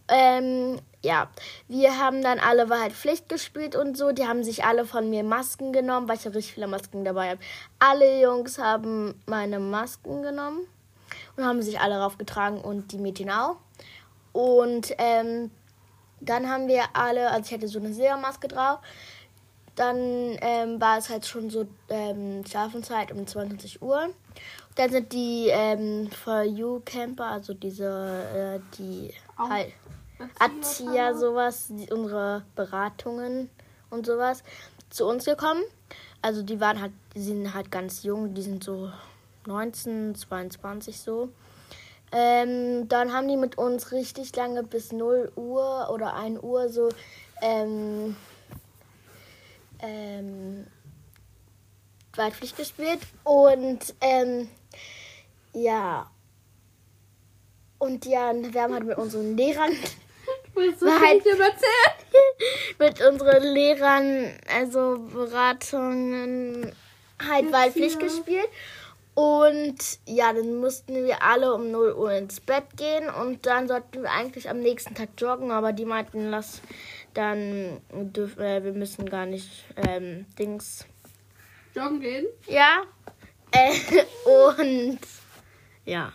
Ähm, 0.08 0.80
ja, 1.02 1.30
wir 1.68 1.98
haben 1.98 2.20
dann 2.22 2.40
alle 2.40 2.68
Wahrheit 2.68 2.92
Pflicht 2.92 3.28
gespielt 3.28 3.76
und 3.76 3.96
so. 3.96 4.10
Die 4.12 4.26
haben 4.26 4.42
sich 4.42 4.64
alle 4.64 4.84
von 4.84 5.08
mir 5.08 5.22
Masken 5.22 5.72
genommen, 5.72 6.08
weil 6.08 6.16
ich 6.16 6.24
ja 6.24 6.32
richtig 6.32 6.54
viele 6.54 6.66
Masken 6.66 7.04
dabei 7.04 7.30
habe. 7.30 7.40
Alle 7.78 8.20
Jungs 8.20 8.58
haben 8.58 9.14
meine 9.26 9.60
Masken 9.60 10.22
genommen 10.22 10.66
und 11.36 11.44
haben 11.44 11.62
sich 11.62 11.80
alle 11.80 12.00
raufgetragen 12.00 12.60
und 12.60 12.92
die 12.92 12.98
Mädchen 12.98 13.30
auch. 13.30 13.56
Und 14.32 14.92
ähm, 14.98 15.50
dann 16.20 16.50
haben 16.50 16.68
wir 16.68 16.84
alle, 16.92 17.30
also 17.30 17.46
ich 17.46 17.52
hatte 17.52 17.68
so 17.68 17.78
eine 17.78 17.92
Silbermaske 17.92 18.48
drauf. 18.48 18.80
Dann 19.80 19.96
ähm, 20.42 20.78
war 20.78 20.98
es 20.98 21.08
halt 21.08 21.24
schon 21.24 21.48
so 21.48 21.66
ähm, 21.88 22.44
Schlafenszeit 22.46 23.12
um 23.12 23.26
22 23.26 23.80
Uhr. 23.80 24.10
Dann 24.74 24.90
sind 24.90 25.10
die 25.14 25.46
ähm, 25.48 26.10
For 26.10 26.42
You 26.42 26.82
Camper, 26.84 27.24
also 27.24 27.54
diese, 27.54 28.60
äh, 28.60 28.76
die 28.76 29.10
Au- 29.38 29.48
halt 29.48 29.72
Erzieher, 30.38 31.14
sowas, 31.14 31.68
die, 31.70 31.90
unsere 31.90 32.42
Beratungen 32.54 33.48
und 33.88 34.04
sowas, 34.04 34.42
zu 34.90 35.06
uns 35.06 35.24
gekommen. 35.24 35.62
Also 36.20 36.42
die 36.42 36.60
waren 36.60 36.78
halt, 36.78 36.92
die 37.14 37.22
sind 37.22 37.54
halt 37.54 37.70
ganz 37.70 38.02
jung, 38.02 38.34
die 38.34 38.42
sind 38.42 38.62
so 38.62 38.92
19, 39.46 40.14
22 40.14 41.00
so. 41.00 41.30
Ähm, 42.12 42.86
dann 42.88 43.14
haben 43.14 43.28
die 43.28 43.38
mit 43.38 43.56
uns 43.56 43.92
richtig 43.92 44.36
lange 44.36 44.62
bis 44.62 44.92
0 44.92 45.32
Uhr 45.36 45.88
oder 45.90 46.12
1 46.16 46.38
Uhr 46.42 46.68
so 46.68 46.90
ähm, 47.40 48.14
ähm, 49.82 50.66
Waldpflicht 52.14 52.56
gespielt. 52.56 53.00
Und 53.24 53.94
ähm, 54.00 54.48
ja. 55.52 56.10
Und 57.78 58.04
ja, 58.04 58.32
wir 58.34 58.62
haben 58.62 58.74
halt 58.74 58.84
mit 58.84 58.98
unseren 58.98 59.36
Lehrern 59.36 59.72
Willst 60.54 60.82
du 60.82 60.86
Nein. 60.86 61.00
halt 61.00 61.24
mit 62.78 63.00
unseren 63.06 63.42
Lehrern, 63.42 64.32
also 64.52 64.98
Beratungen, 65.12 66.72
halt 67.24 67.52
Waldpflicht 67.52 68.00
gespielt. 68.00 68.48
Und 69.14 69.76
ja, 70.06 70.32
dann 70.32 70.60
mussten 70.60 70.94
wir 71.04 71.22
alle 71.22 71.52
um 71.54 71.70
0 71.70 71.92
Uhr 71.94 72.12
ins 72.12 72.40
Bett 72.40 72.64
gehen 72.76 73.08
und 73.10 73.44
dann 73.44 73.68
sollten 73.68 74.02
wir 74.02 74.10
eigentlich 74.10 74.48
am 74.48 74.60
nächsten 74.60 74.94
Tag 74.94 75.10
joggen, 75.18 75.50
aber 75.50 75.72
die 75.72 75.84
meinten, 75.84 76.30
lass 76.30 76.62
dann 77.14 77.80
dürf, 77.92 78.38
äh, 78.38 78.62
wir 78.64 78.72
müssen 78.72 79.08
gar 79.08 79.26
nicht 79.26 79.64
ähm, 79.76 80.26
Dings. 80.38 80.86
Joggen 81.74 82.00
gehen. 82.00 82.26
Ja. 82.46 82.82
Äh, 83.52 83.72
und 84.56 84.98
ja. 85.84 86.12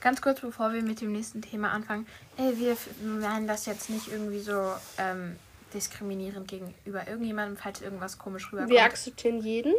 Ganz 0.00 0.22
kurz, 0.22 0.40
bevor 0.40 0.72
wir 0.72 0.82
mit 0.82 1.00
dem 1.00 1.12
nächsten 1.12 1.42
Thema 1.42 1.72
anfangen. 1.72 2.06
Äh, 2.36 2.56
wir 2.56 2.76
meinen 3.02 3.48
das 3.48 3.66
jetzt 3.66 3.90
nicht 3.90 4.08
irgendwie 4.08 4.40
so 4.40 4.72
ähm, 4.96 5.36
diskriminierend 5.74 6.46
gegenüber 6.48 7.06
irgendjemandem, 7.08 7.56
falls 7.56 7.82
irgendwas 7.82 8.18
komisch 8.18 8.46
rüberkommt. 8.52 8.70
Wir 8.70 8.84
akzeptieren 8.84 9.40
jeden. 9.40 9.74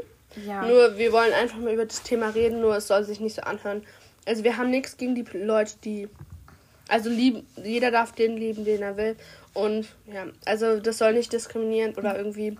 ja. 0.45 0.65
Nur 0.65 0.97
wir 0.97 1.11
wollen 1.13 1.33
einfach 1.33 1.57
mal 1.57 1.73
über 1.73 1.85
das 1.85 2.03
Thema 2.03 2.29
reden, 2.29 2.59
nur 2.61 2.75
es 2.75 2.87
soll 2.87 3.05
sich 3.05 3.19
nicht 3.19 3.35
so 3.35 3.41
anhören. 3.43 3.85
Also 4.25 4.43
wir 4.43 4.57
haben 4.57 4.69
nichts 4.69 4.97
gegen 4.97 5.15
die 5.15 5.25
Leute, 5.33 5.73
die. 5.83 6.09
Also 6.89 7.09
lieben, 7.09 7.47
jeder 7.63 7.91
darf 7.91 8.11
den 8.11 8.35
lieben, 8.35 8.65
den 8.65 8.81
er 8.81 8.97
will. 8.97 9.15
Und 9.53 9.87
ja, 10.13 10.25
also 10.45 10.79
das 10.79 10.97
soll 10.97 11.13
nicht 11.13 11.31
diskriminierend 11.31 11.97
oder 11.97 12.17
irgendwie 12.17 12.57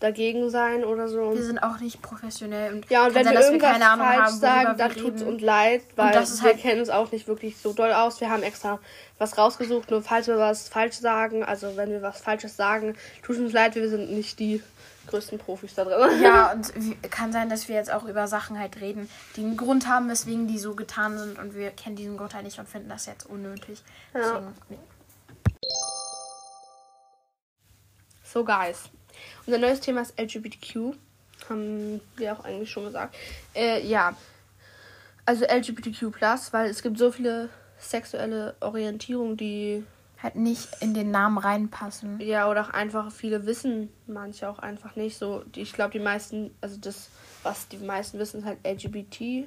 dagegen 0.00 0.48
sein 0.48 0.84
oder 0.84 1.08
so. 1.08 1.34
Wir 1.34 1.42
sind 1.42 1.58
auch 1.58 1.80
nicht 1.80 2.00
professionell 2.00 2.72
und 2.72 2.88
Ja, 2.88 3.06
und 3.06 3.14
wenn 3.16 3.24
sein, 3.24 3.34
wir 3.34 3.40
irgendwas 3.42 3.72
keine 3.72 3.90
Ahnung 3.90 4.06
falsch 4.06 4.20
haben, 4.20 4.38
sagen, 4.38 4.68
wir 4.68 4.74
dann 4.74 4.96
tut 4.96 5.16
es 5.16 5.22
uns 5.22 5.42
leid, 5.42 5.82
weil 5.96 6.14
wir 6.14 6.20
halt- 6.42 6.58
kennen 6.58 6.80
uns 6.80 6.88
auch 6.90 7.10
nicht 7.10 7.26
wirklich 7.26 7.56
so 7.56 7.72
doll 7.72 7.92
aus. 7.92 8.20
Wir 8.20 8.30
haben 8.30 8.44
extra 8.44 8.78
was 9.18 9.36
rausgesucht, 9.36 9.90
nur 9.90 10.02
falls 10.02 10.28
wir 10.28 10.38
was 10.38 10.68
falsch 10.68 10.96
sagen, 10.96 11.42
also 11.42 11.76
wenn 11.76 11.90
wir 11.90 12.00
was 12.00 12.20
Falsches 12.20 12.56
sagen, 12.56 12.94
tut 13.24 13.38
uns 13.38 13.52
leid, 13.52 13.74
wir 13.74 13.88
sind 13.88 14.12
nicht 14.12 14.38
die 14.38 14.62
größten 15.08 15.38
Profis 15.38 15.74
da 15.74 15.84
drin. 15.84 16.22
Ja, 16.22 16.52
und 16.52 16.72
kann 17.10 17.32
sein, 17.32 17.48
dass 17.48 17.68
wir 17.68 17.76
jetzt 17.76 17.92
auch 17.92 18.04
über 18.04 18.28
Sachen 18.28 18.58
halt 18.58 18.80
reden, 18.80 19.08
die 19.36 19.40
einen 19.42 19.56
Grund 19.56 19.88
haben, 19.88 20.08
weswegen 20.08 20.46
die 20.46 20.58
so 20.58 20.74
getan 20.74 21.18
sind 21.18 21.38
und 21.38 21.54
wir 21.54 21.70
kennen 21.70 21.96
diesen 21.96 22.16
Grund 22.16 22.34
halt 22.34 22.44
nicht 22.44 22.58
und 22.58 22.68
finden 22.68 22.88
das 22.88 23.06
jetzt 23.06 23.26
unnötig. 23.26 23.82
Ja. 24.14 24.20
Deswegen, 24.20 24.54
nee. 24.68 24.78
So, 28.22 28.44
Guys. 28.44 28.90
Unser 29.46 29.58
neues 29.58 29.80
Thema 29.80 30.02
ist 30.02 30.18
LGBTQ. 30.20 30.94
Haben 31.48 32.00
wir 32.16 32.32
auch 32.32 32.44
eigentlich 32.44 32.70
schon 32.70 32.84
gesagt. 32.84 33.16
Äh, 33.54 33.86
ja. 33.86 34.14
Also 35.24 35.44
LGBTQ, 35.44 36.12
weil 36.52 36.70
es 36.70 36.82
gibt 36.82 36.98
so 36.98 37.10
viele 37.10 37.48
sexuelle 37.78 38.54
Orientierungen, 38.60 39.36
die 39.36 39.84
halt 40.22 40.36
nicht 40.36 40.68
in 40.80 40.94
den 40.94 41.10
Namen 41.10 41.38
reinpassen. 41.38 42.20
Ja, 42.20 42.48
oder 42.50 42.62
auch 42.62 42.70
einfach 42.70 43.12
viele 43.12 43.46
wissen 43.46 43.88
manche 44.06 44.48
auch 44.48 44.58
einfach 44.58 44.96
nicht 44.96 45.16
so. 45.18 45.44
Die, 45.54 45.62
ich 45.62 45.72
glaube, 45.72 45.92
die 45.92 46.00
meisten, 46.00 46.50
also 46.60 46.76
das, 46.80 47.08
was 47.42 47.68
die 47.68 47.78
meisten 47.78 48.18
wissen, 48.18 48.40
ist 48.40 48.46
halt 48.46 48.58
LGBT. 48.66 49.46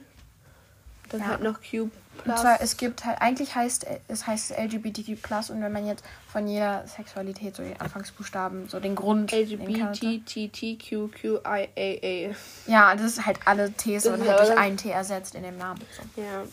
Dann 1.09 1.19
Ja. 1.19 1.27
halt 1.27 1.41
noch 1.41 1.59
Q. 1.61 1.89
Und 2.23 2.37
zwar, 2.37 2.61
es 2.61 2.77
gibt 2.77 3.03
halt, 3.03 3.21
eigentlich 3.21 3.53
heißt 3.53 3.85
es 4.07 4.27
heißt 4.27 4.51
LGBTQ+, 4.57 5.09
und 5.49 5.61
wenn 5.61 5.73
man 5.73 5.85
jetzt 5.85 6.05
von 6.31 6.47
jeder 6.47 6.87
Sexualität 6.87 7.53
so 7.55 7.63
die 7.63 7.77
Anfangsbuchstaben, 7.77 8.69
so 8.69 8.79
den 8.79 8.95
Grund. 8.95 9.33
LGBTQQIAA. 9.33 12.33
Ja, 12.67 12.95
das 12.95 13.17
ist 13.17 13.25
halt 13.25 13.39
alle 13.45 13.73
Ts 13.73 14.05
und 14.05 14.25
halt 14.25 14.39
durch 14.39 14.57
ein 14.57 14.77
T 14.77 14.89
ersetzt 14.89 15.35
in 15.35 15.43
dem 15.43 15.57
Namen. 15.57 15.81
So. 15.91 16.21
Ja. 16.21 16.43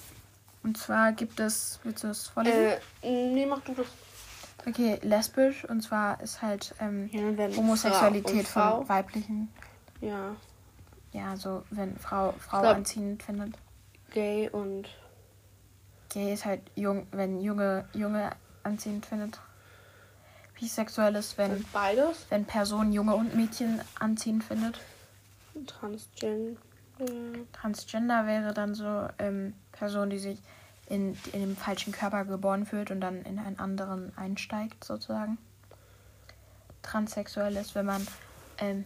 Und 0.65 0.77
zwar 0.77 1.13
gibt 1.13 1.39
es, 1.39 1.79
willst 1.85 2.03
du 2.03 2.09
das 2.09 2.27
vorlesen? 2.27 2.73
Äh, 3.03 3.31
nee, 3.31 3.47
mach 3.47 3.61
du 3.61 3.75
das. 3.75 3.87
Okay, 4.67 4.99
lesbisch, 5.03 5.65
und 5.65 5.81
zwar 5.83 6.21
ist 6.21 6.43
halt 6.43 6.75
ähm, 6.81 7.09
Ja, 7.13 7.23
Homosexualität 7.57 8.47
Frau 8.47 8.79
und 8.81 8.87
von 8.87 8.89
weiblichen, 8.89 9.49
Ja. 10.01 10.35
ja, 11.13 11.37
so 11.37 11.63
wenn 11.71 11.97
Frau 11.97 12.33
Frau 12.39 12.61
glaub- 12.61 12.77
anziehend 12.77 13.23
findet. 13.23 13.55
Gay 14.13 14.49
und. 14.51 14.89
Gay 16.11 16.33
ist 16.33 16.45
halt 16.45 16.63
jung, 16.75 17.07
wenn 17.13 17.41
Junge 17.41 17.87
Junge 17.93 18.31
anziehend 18.63 19.07
findet. 19.07 19.39
Bisexuell 20.59 21.15
ist, 21.15 21.39
wenn 21.39 21.65
Beides. 21.73 22.27
wenn 22.31 22.45
Person 22.45 22.93
Junge 22.93 23.15
und 23.15 23.35
Mädchen 23.37 23.81
anziehend 24.01 24.43
findet. 24.45 24.81
Transgender. 25.67 26.61
Transgender 27.53 28.27
wäre 28.27 28.53
dann 28.53 28.75
so 28.75 29.07
ähm, 29.21 29.55
Person, 29.71 30.11
die 30.11 30.19
sich 30.19 30.43
in, 30.89 31.17
in 31.33 31.41
dem 31.41 31.57
falschen 31.57 31.93
Körper 31.93 32.25
geboren 32.25 32.67
fühlt 32.67 32.91
und 32.91 33.01
dann 33.01 33.23
in 33.23 33.39
einen 33.39 33.59
anderen 33.59 34.17
einsteigt, 34.17 34.85
sozusagen. 34.85 35.39
Transsexuell 36.83 37.57
ist, 37.57 37.75
wenn 37.75 37.87
man, 37.87 38.07
ähm, 38.59 38.85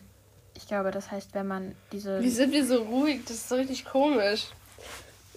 ich 0.55 0.67
glaube, 0.67 0.91
das 0.91 1.11
heißt, 1.11 1.35
wenn 1.35 1.47
man 1.47 1.75
diese, 1.93 2.21
Wie 2.21 2.31
sind 2.31 2.53
wir 2.53 2.67
so 2.67 2.83
ruhig? 2.83 3.23
Das 3.25 3.37
ist 3.37 3.49
so 3.49 3.55
richtig 3.55 3.85
komisch. 3.85 4.49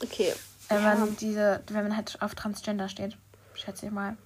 Okay. 0.01 0.33
wenn 0.69 0.81
Ja. 0.81 0.95
man 0.95 1.15
diese, 1.17 1.61
wenn 1.67 1.83
man 1.83 1.95
halt 1.95 2.17
auf 2.21 2.33
Transgender 2.35 2.89
steht, 2.89 3.17
schätze 3.53 3.85
ich 3.85 3.91
mal. 3.91 4.17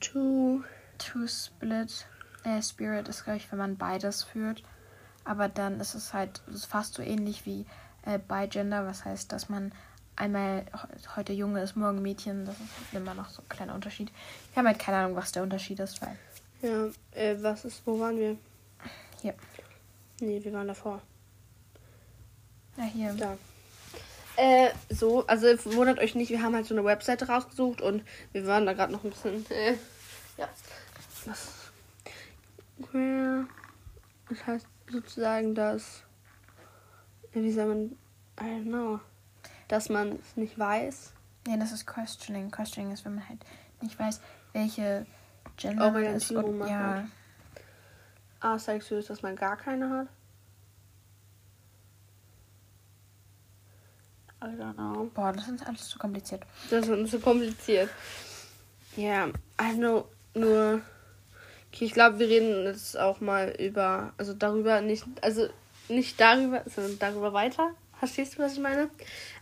Two. 0.00 0.62
Two-Split 0.98 2.06
äh, 2.44 2.60
Spirit 2.62 3.08
ist, 3.08 3.24
glaube 3.24 3.38
ich, 3.38 3.50
wenn 3.52 3.58
man 3.58 3.76
beides 3.76 4.22
führt. 4.24 4.62
Aber 5.24 5.48
dann 5.48 5.80
ist 5.80 5.94
es 5.94 6.12
halt 6.12 6.40
fast 6.68 6.94
so 6.94 7.02
ähnlich 7.02 7.46
wie 7.46 7.66
äh, 8.04 8.18
Bigender, 8.18 8.86
was 8.86 9.04
heißt, 9.04 9.30
dass 9.32 9.48
man 9.48 9.72
einmal 10.18 10.64
he- 10.64 11.08
heute 11.16 11.32
Junge 11.32 11.62
ist, 11.62 11.76
morgen 11.76 12.02
Mädchen. 12.02 12.44
Das 12.44 12.56
ist 12.56 12.92
immer 12.92 13.14
noch 13.14 13.30
so 13.30 13.42
ein 13.42 13.48
kleiner 13.48 13.74
Unterschied. 13.74 14.10
Wir 14.52 14.60
haben 14.60 14.66
halt 14.66 14.78
keine 14.78 14.98
Ahnung, 14.98 15.16
was 15.16 15.32
der 15.32 15.42
Unterschied 15.42 15.80
ist, 15.80 16.00
weil. 16.02 16.16
Ja, 16.62 16.86
äh, 17.12 17.36
was 17.42 17.64
ist, 17.64 17.82
wo 17.86 17.98
waren 18.00 18.18
wir? 18.18 18.36
Hier. 19.22 19.34
Nee, 20.20 20.42
wir 20.42 20.52
waren 20.52 20.66
davor. 20.68 21.00
Ja, 22.76 22.84
hier. 22.84 23.12
Da. 23.14 23.36
Äh, 24.36 24.70
so, 24.88 25.26
also 25.26 25.46
wundert 25.74 25.98
euch 25.98 26.14
nicht, 26.14 26.30
wir 26.30 26.42
haben 26.42 26.54
halt 26.54 26.66
so 26.66 26.74
eine 26.74 26.84
Webseite 26.84 27.26
rausgesucht 27.26 27.80
und 27.80 28.04
wir 28.32 28.46
waren 28.46 28.66
da 28.66 28.72
gerade 28.72 28.92
noch 28.92 29.02
ein 29.04 29.10
bisschen, 29.10 29.44
äh, 29.50 29.74
ja. 30.36 30.48
Was? 31.24 31.48
Queer. 32.90 33.46
Das 34.28 34.46
heißt 34.46 34.66
sozusagen, 34.90 35.54
dass, 35.54 36.02
wie 37.32 37.50
soll 37.52 37.66
man, 37.66 37.84
I 38.40 38.44
don't 38.44 38.64
know, 38.64 39.00
dass 39.68 39.88
man 39.88 40.12
es 40.12 40.36
nicht 40.36 40.58
weiß. 40.58 41.12
Nee, 41.46 41.58
das 41.58 41.72
ist 41.72 41.86
Questioning. 41.86 42.50
Questioning 42.50 42.92
ist, 42.92 43.04
wenn 43.04 43.14
man 43.14 43.28
halt 43.28 43.40
nicht 43.80 43.98
weiß, 43.98 44.20
welche 44.52 45.06
Gender. 45.56 45.86
Orientierung 45.86 46.58
man 46.58 46.68
ja, 46.68 46.94
hat. 46.96 47.04
Asexuell 48.40 49.00
ist, 49.00 49.10
dass 49.10 49.22
man 49.22 49.36
gar 49.36 49.56
keine 49.56 49.90
hat. 49.90 50.08
I 54.40 54.54
don't 54.54 54.74
know. 54.74 55.10
boah, 55.14 55.32
das 55.32 55.48
ist 55.48 55.66
alles 55.66 55.88
zu 55.88 55.98
kompliziert. 55.98 56.44
Das 56.70 56.86
ist 56.86 57.10
so 57.10 57.18
kompliziert. 57.18 57.90
Ja, 58.96 59.28
I 59.60 59.74
know, 59.74 60.06
nur. 60.34 60.80
Okay, 61.72 61.84
ich 61.84 61.92
glaube, 61.92 62.18
wir 62.18 62.28
reden 62.28 62.64
jetzt 62.64 62.98
auch 62.98 63.20
mal 63.20 63.50
über, 63.58 64.12
also 64.16 64.32
darüber 64.32 64.80
nicht, 64.80 65.04
also 65.22 65.48
nicht 65.88 66.20
darüber, 66.20 66.62
sondern 66.66 66.98
darüber 66.98 67.32
weiter. 67.32 67.74
Verstehst 67.98 68.34
du, 68.34 68.42
was 68.42 68.52
ich 68.52 68.60
meine? 68.60 68.90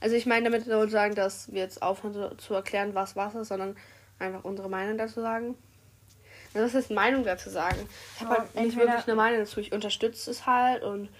Also 0.01 0.17
ich 0.17 0.27
meine 0.27 0.45
damit 0.45 0.65
soll 0.65 0.89
sagen, 0.89 1.15
dass 1.15 1.53
wir 1.53 1.61
jetzt 1.61 1.83
aufhören 1.83 2.39
zu, 2.39 2.55
erklären, 2.55 2.95
was 2.95 3.17
was 3.17 3.35
ist, 3.35 3.49
sondern 3.49 3.77
einfach 4.19 4.45
unsere 4.45 4.71
Meinung 4.71 4.97
dazu 4.97 5.21
sagen. 5.21 5.57
Also 6.55 6.67
was 6.67 6.75
ist 6.75 6.91
Meinung 6.91 7.25
dazu 7.25 7.51
sagen? 7.51 7.87
Ich 8.15 8.23
habe 8.23 8.39
halt 8.39 8.55
nicht 8.55 8.77
wirklich 8.77 9.07
eine 9.07 9.15
Meinung 9.15 9.41
dazu. 9.41 9.61
Ich 9.61 9.73
unterstütze 9.73 10.31
es 10.31 10.47
halt 10.47 10.83
und 10.83 11.11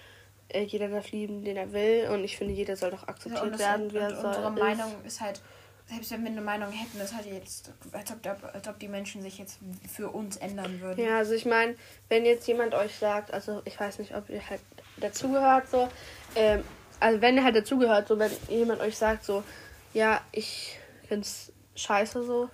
äh, 0.49 0.63
jeder 0.63 0.87
darf 0.87 1.11
lieben, 1.11 1.43
den 1.43 1.57
er 1.57 1.71
will 1.73 2.09
und 2.11 2.23
ich 2.23 2.37
finde, 2.37 2.53
jeder 2.53 2.75
soll 2.75 2.91
doch 2.91 3.07
akzeptiert 3.07 3.53
das 3.53 3.59
werden, 3.59 3.81
halt, 3.83 3.93
wie 3.93 3.97
er 3.97 4.15
soll. 4.15 4.25
unsere 4.25 4.53
ist. 4.53 4.59
Meinung 4.59 5.05
ist 5.05 5.21
halt, 5.21 5.41
selbst 5.85 6.11
wenn 6.11 6.23
wir 6.23 6.31
eine 6.31 6.41
Meinung 6.41 6.71
hätten, 6.71 6.99
ist 6.99 7.15
halt 7.15 7.27
jetzt, 7.27 7.71
als 7.91 8.11
ob, 8.11 8.25
als 8.53 8.67
ob 8.67 8.79
die 8.79 8.87
Menschen 8.87 9.21
sich 9.21 9.37
jetzt 9.37 9.59
für 9.87 10.09
uns 10.09 10.37
ändern 10.37 10.81
würden. 10.81 11.05
Ja, 11.05 11.17
also 11.19 11.33
ich 11.33 11.45
meine, 11.45 11.75
wenn 12.09 12.25
jetzt 12.25 12.47
jemand 12.47 12.73
euch 12.73 12.95
sagt, 12.95 13.31
also 13.31 13.61
ich 13.65 13.79
weiß 13.79 13.99
nicht, 13.99 14.15
ob 14.15 14.29
ihr 14.29 14.41
halt 14.49 14.61
dazugehört 14.97 15.69
so, 15.69 15.87
ähm, 16.35 16.63
also 16.99 17.21
wenn 17.21 17.35
ihr 17.37 17.43
halt 17.43 17.55
dazugehört, 17.55 18.07
so 18.07 18.17
wenn 18.19 18.31
jemand 18.49 18.81
euch 18.81 18.97
sagt 18.97 19.23
so, 19.23 19.43
ja, 19.93 20.21
ich 20.31 20.77
find's 21.07 21.51
scheiße 21.75 22.23
so, 22.23 22.49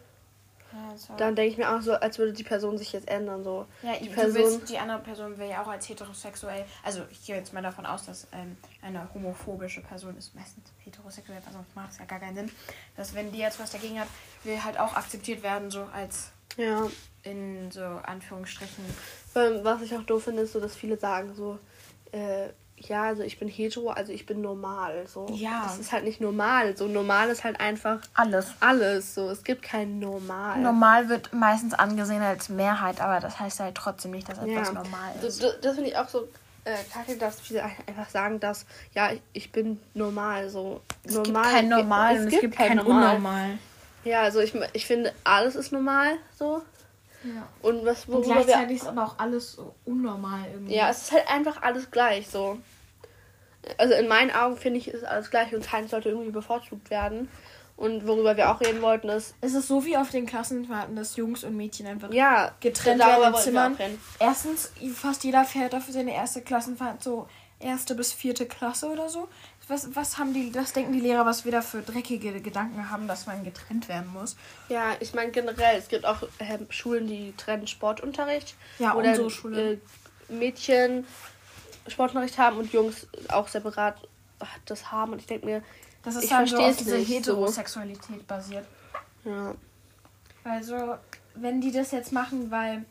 Ja, 0.73 0.97
so. 0.97 1.13
dann 1.17 1.36
denke 1.36 1.51
ich 1.51 1.58
mir 1.58 1.73
auch 1.73 1.82
so, 1.82 1.93
als 1.93 2.17
würde 2.19 2.34
die 2.34 2.43
Person 2.43 2.77
sich 2.77 2.93
jetzt 2.93 3.08
ändern 3.08 3.43
so. 3.43 3.65
ja, 3.82 3.93
die 4.01 4.10
Person, 4.10 4.36
willst, 4.36 4.69
die 4.69 4.77
andere 4.77 4.99
Person 4.99 5.38
will 5.38 5.47
ja 5.47 5.62
auch 5.63 5.67
als 5.67 5.88
heterosexuell, 5.88 6.65
also 6.84 7.03
ich 7.12 7.25
gehe 7.25 7.36
jetzt 7.36 7.53
mal 7.53 7.62
davon 7.63 7.86
aus, 7.86 8.06
dass 8.06 8.27
ähm, 8.34 8.58
eine 8.82 9.08
homophobische 9.13 9.82
Person 9.82 10.17
ist 10.17 10.36
meistens 10.36 10.71
heterosexuell, 10.84 11.41
sonst 11.51 11.75
macht 11.75 11.91
es 11.91 11.99
ja 11.99 12.06
gar 12.06 12.19
keinen 12.19 12.36
Sinn, 12.36 12.51
dass 12.95 13.13
wenn 13.15 13.32
die 13.32 13.39
jetzt 13.39 13.60
was 13.60 13.71
dagegen 13.71 13.99
hat, 13.99 14.08
will 14.43 14.62
halt 14.63 14.79
auch 14.79 14.95
akzeptiert 14.95 15.41
werden, 15.43 15.71
so 15.71 15.84
als 15.93 16.32
ja, 16.58 16.88
in 17.23 17.71
so 17.71 17.82
Anführungsstrichen. 17.82 18.84
was 19.34 19.82
ich 19.82 19.95
auch 19.95 20.03
doof 20.03 20.25
finde, 20.25 20.43
ist 20.43 20.53
so, 20.53 20.60
dass 20.60 20.75
viele 20.75 20.97
sagen 20.97 21.34
so, 21.34 21.58
äh, 22.12 22.49
ja, 22.89 23.04
also 23.04 23.24
ich 23.24 23.39
bin 23.39 23.48
hetero, 23.48 23.89
also 23.89 24.12
ich 24.12 24.26
bin 24.26 24.41
normal 24.41 25.06
so. 25.08 25.28
Ja. 25.32 25.62
Das 25.63 25.80
ist 25.80 25.91
halt 25.91 26.04
nicht 26.04 26.22
normal, 26.22 26.76
so 26.78 26.88
normal 26.88 27.30
ist 27.30 27.43
halt 27.43 27.60
einfach 27.60 28.00
Alles. 28.13 28.48
alles 28.60 29.15
so. 29.15 29.30
Es 29.30 29.43
gibt 29.43 29.62
kein 29.63 30.00
normal. 30.00 30.60
Normal 30.60 31.10
wird 31.10 31.34
meistens 31.34 31.74
angesehen 31.74 32.22
als 32.22 32.50
Mehrheit, 32.50 33.02
aber 33.02 33.19
das 33.19 33.39
heißt 33.39 33.60
halt 33.60 33.76
trotzdem 33.76 34.12
nicht, 34.12 34.28
dass 34.30 34.38
etwas 34.38 34.74
normal 34.74 35.13
So, 35.22 35.28
ist. 35.28 35.41
d- 35.43 35.52
Das 35.62 35.76
finde 35.76 35.89
ich 35.89 35.98
auch 35.98 36.08
so 36.10 36.28
äh, 36.65 36.76
kacke, 36.93 37.17
dass 37.17 37.39
viele 37.41 37.63
ein- 37.63 37.72
einfach 37.88 38.10
sagen, 38.10 38.39
dass, 38.39 38.65
ja, 38.93 39.12
ich, 39.12 39.22
ich 39.34 39.52
bin 39.52 39.80
normal. 39.93 40.50
So. 40.50 40.82
Es 41.04 41.13
normal, 41.13 41.43
gibt 41.43 41.54
kein 41.56 41.69
Normal 41.69 42.17
und 42.19 42.28
es 42.34 42.39
gibt 42.39 42.56
kein 42.56 42.80
Unnormal. 42.80 43.58
Ja, 44.06 44.22
also 44.24 44.39
ich, 44.39 44.54
ich 44.74 44.86
finde, 44.86 45.13
alles 45.24 45.56
ist 45.56 45.72
normal 45.72 46.15
so. 46.38 46.62
Ja. 47.23 47.47
Und 47.62 47.86
was 47.86 48.05
Und 48.05 48.13
worüber 48.13 48.36
wir. 48.38 48.43
gleichzeitig 48.43 48.77
ist 48.77 48.88
aber 48.88 49.05
auch 49.05 49.19
alles 49.19 49.53
so 49.53 49.75
unnormal 49.86 50.45
irgendwie. 50.51 50.75
Ja, 50.75 50.89
es 50.89 51.03
ist 51.03 51.12
halt 51.12 51.29
einfach 51.29 51.62
alles 51.62 51.91
gleich 51.91 52.27
so. 52.27 52.57
Also 53.77 53.93
in 53.93 54.07
meinen 54.07 54.31
Augen 54.31 54.57
finde 54.57 54.79
ich, 54.79 54.89
ist 54.89 55.05
alles 55.05 55.29
gleich 55.29 55.53
und 55.53 55.65
keins 55.65 55.91
sollte 55.91 56.09
irgendwie 56.09 56.31
bevorzugt 56.31 56.89
werden. 56.89 57.29
Und 57.75 58.05
worüber 58.05 58.38
wir 58.38 58.51
auch 58.51 58.62
reden 58.62 58.81
wollten, 58.81 59.09
ist, 59.09 59.33
Es 59.41 59.53
ist 59.55 59.67
so 59.67 59.83
wie 59.83 59.97
auf 59.97 60.12
den 60.12 60.25
Klassenfahrten, 60.25 60.95
dass 60.95 61.15
Jungs 61.15 61.43
und 61.43 61.57
Mädchen 61.57 61.88
einfach 61.88 62.13
ja, 62.13 62.51
getrennt 62.59 62.99
werden 62.99 63.33
in 63.33 63.39
Zimmern. 63.39 63.77
Erstens, 64.19 64.71
fast 64.93 65.23
jeder 65.23 65.43
fährt 65.43 65.73
auf 65.73 65.83
seine 65.89 66.13
erste 66.13 66.41
Klassenfahrt 66.41 67.01
so 67.01 67.27
erste 67.59 67.95
bis 67.95 68.13
vierte 68.13 68.45
Klasse 68.45 68.88
oder 68.89 69.09
so. 69.09 69.27
Was, 69.67 69.95
was 69.95 70.17
haben 70.17 70.34
die, 70.34 70.54
was 70.56 70.73
denken 70.73 70.91
die 70.91 70.99
Lehrer, 70.99 71.26
was 71.26 71.45
wir 71.45 71.52
da 71.54 71.62
für 71.62 71.82
dreckige 71.82 72.41
Gedanken 72.41 72.89
haben, 72.89 73.08
dass 73.08 73.28
man 73.28 73.43
getrennt 73.45 73.88
werden 73.88 74.12
muss? 74.12 74.36
Ja, 74.67 74.91
ich 74.99 75.13
meine 75.13 75.32
generell, 75.32 75.78
es 75.78 75.88
gibt 75.88 76.06
auch 76.06 76.17
ähm, 76.39 76.67
Schulen, 76.69 77.08
die 77.08 77.34
trennen 77.38 77.65
Sportunterricht. 77.67 78.56
Ja, 78.78 78.93
oder 78.93 79.10
unsere 79.12 79.30
Schule. 79.30 79.73
Äh, 79.73 79.78
Mädchen 80.30 81.06
Sportunterricht 81.88 82.38
haben 82.38 82.58
und 82.58 82.71
Jungs 82.73 83.08
auch 83.30 83.47
separat 83.47 83.95
das 84.65 84.91
haben. 84.91 85.13
Und 85.13 85.19
ich 85.19 85.28
denke 85.28 85.45
mir, 85.45 85.63
Das 86.04 86.15
ist 86.15 86.26
Ich 86.26 86.34
halt 86.34 86.49
so 86.49 86.58
auf 86.58 86.76
diese 86.76 86.97
nicht 86.97 87.08
so. 87.08 87.13
Heterosexualität 87.13 88.28
basiert. 88.28 88.65
ja, 89.23 89.54
Also, 90.43 90.97
wenn 91.36 91.62
die 91.62 91.71
das 91.71 91.91
jetzt 91.91 92.12
machen, 92.12 92.52
weil 92.52 92.84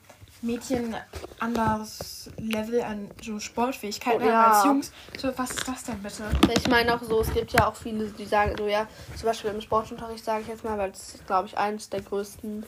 Mädchen 0.42 0.94
anderes 1.38 2.28
Level 2.38 2.82
an 2.82 3.08
so 3.22 3.38
Sportfähigkeit 3.38 4.16
Oh, 4.16 4.20
haben 4.20 4.28
ja. 4.28 4.50
als 4.50 4.64
Jungs, 4.64 4.92
so, 5.16 5.32
was 5.38 5.50
ist 5.52 5.68
das 5.68 5.84
denn 5.84 6.02
bitte? 6.02 6.24
ich 6.56 6.68
meine 6.68 6.94
auch 6.94 7.02
so, 7.02 7.20
es 7.20 7.32
gibt 7.32 7.52
ja 7.52 7.68
auch 7.68 7.76
viele, 7.76 8.06
die 8.06 8.26
sagen 8.26 8.54
so, 8.58 8.66
ja, 8.66 8.86
zum 9.16 9.26
Beispiel 9.26 9.50
im 9.50 9.60
Sportunterricht 9.60 10.24
sage 10.24 10.42
ich 10.42 10.48
jetzt 10.48 10.64
mal, 10.64 10.76
weil 10.78 10.90
es 10.90 11.14
glaube 11.26 11.46
ich 11.48 11.56
eines 11.56 11.88
der 11.90 12.02
größten 12.02 12.64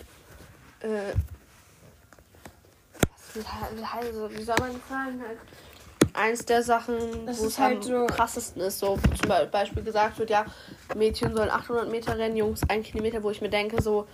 äh, 0.81 1.13
was, 3.35 4.31
wie, 4.37 4.43
soll 4.45 4.57
man 4.61 4.71
sagen 4.89 5.23
halt 5.27 5.39
eins 6.13 6.45
der 6.47 6.63
Sachen, 6.63 7.27
Das 7.27 7.39
wo 7.41 7.47
ist 7.47 7.53
es 7.55 7.59
halt 7.59 7.77
am 7.79 7.83
so- 7.83 8.07
krassesten 8.07 8.63
ist. 8.63 8.79
So 8.79 8.97
zum 8.97 9.29
Be- 9.29 9.49
Beispiel 9.51 9.83
gesagt 9.83 10.19
wird, 10.21 10.31
ja, 10.31 10.45
Mädchen 10.95 11.35
sollen 11.35 11.51
800 11.51 11.91
Meter 11.91 12.17
rennen, 12.17 12.37
Jungs 12.37 12.61
1 12.69 12.87
Kilometer, 12.87 13.21
wo 13.25 13.31
ich 13.31 13.41
mir 13.41 13.49
denke, 13.51 13.83
so, 13.83 14.07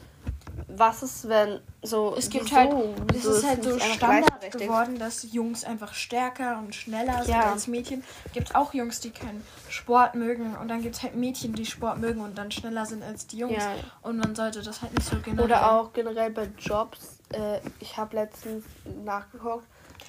was 0.80 1.04
ist, 1.04 1.28
wenn 1.28 1.60
so. 1.82 2.16
Es 2.18 2.28
gibt 2.28 2.46
wieso? 2.46 2.56
halt, 2.56 2.74
es 3.14 3.24
ist 3.24 3.46
halt 3.46 3.62
so 3.62 3.78
Standard 3.78 4.50
geworden, 4.52 4.98
dass 4.98 5.32
Jungs 5.32 5.62
einfach 5.62 5.94
stärker 5.94 6.58
und 6.58 6.74
schneller 6.74 7.22
sind 7.22 7.34
Ja. 7.34 7.52
als 7.52 7.68
Mädchen. 7.68 8.02
Gibt 8.32 8.56
auch 8.56 8.74
Jungs, 8.74 8.98
die 8.98 9.10
keinen 9.10 9.44
Sport 9.68 10.16
mögen 10.16 10.56
und 10.56 10.68
dann 10.68 10.82
gibt 10.82 10.96
es 10.96 11.02
halt 11.02 11.14
Mädchen, 11.14 11.52
die 11.52 11.66
Sport 11.66 11.98
mögen 11.98 12.20
und 12.20 12.36
dann 12.36 12.50
schneller 12.50 12.86
sind 12.86 13.04
als 13.04 13.26
die 13.28 13.38
Jungs. 13.38 13.62
Ja. 13.62 13.74
Und 14.02 14.16
man 14.16 14.34
sollte 14.34 14.62
das 14.62 14.82
halt 14.82 14.94
nicht 14.94 15.08
so 15.08 15.16
generell. 15.22 15.44
Oder 15.44 15.70
auch 15.70 15.92
generell 15.92 16.30
bei 16.30 16.48
Jobs. 16.58 17.18
Äh, 17.32 17.60
ich 17.78 17.96
habe 17.96 18.16
letztens 18.16 18.64
nachgeguckt. 19.04 19.66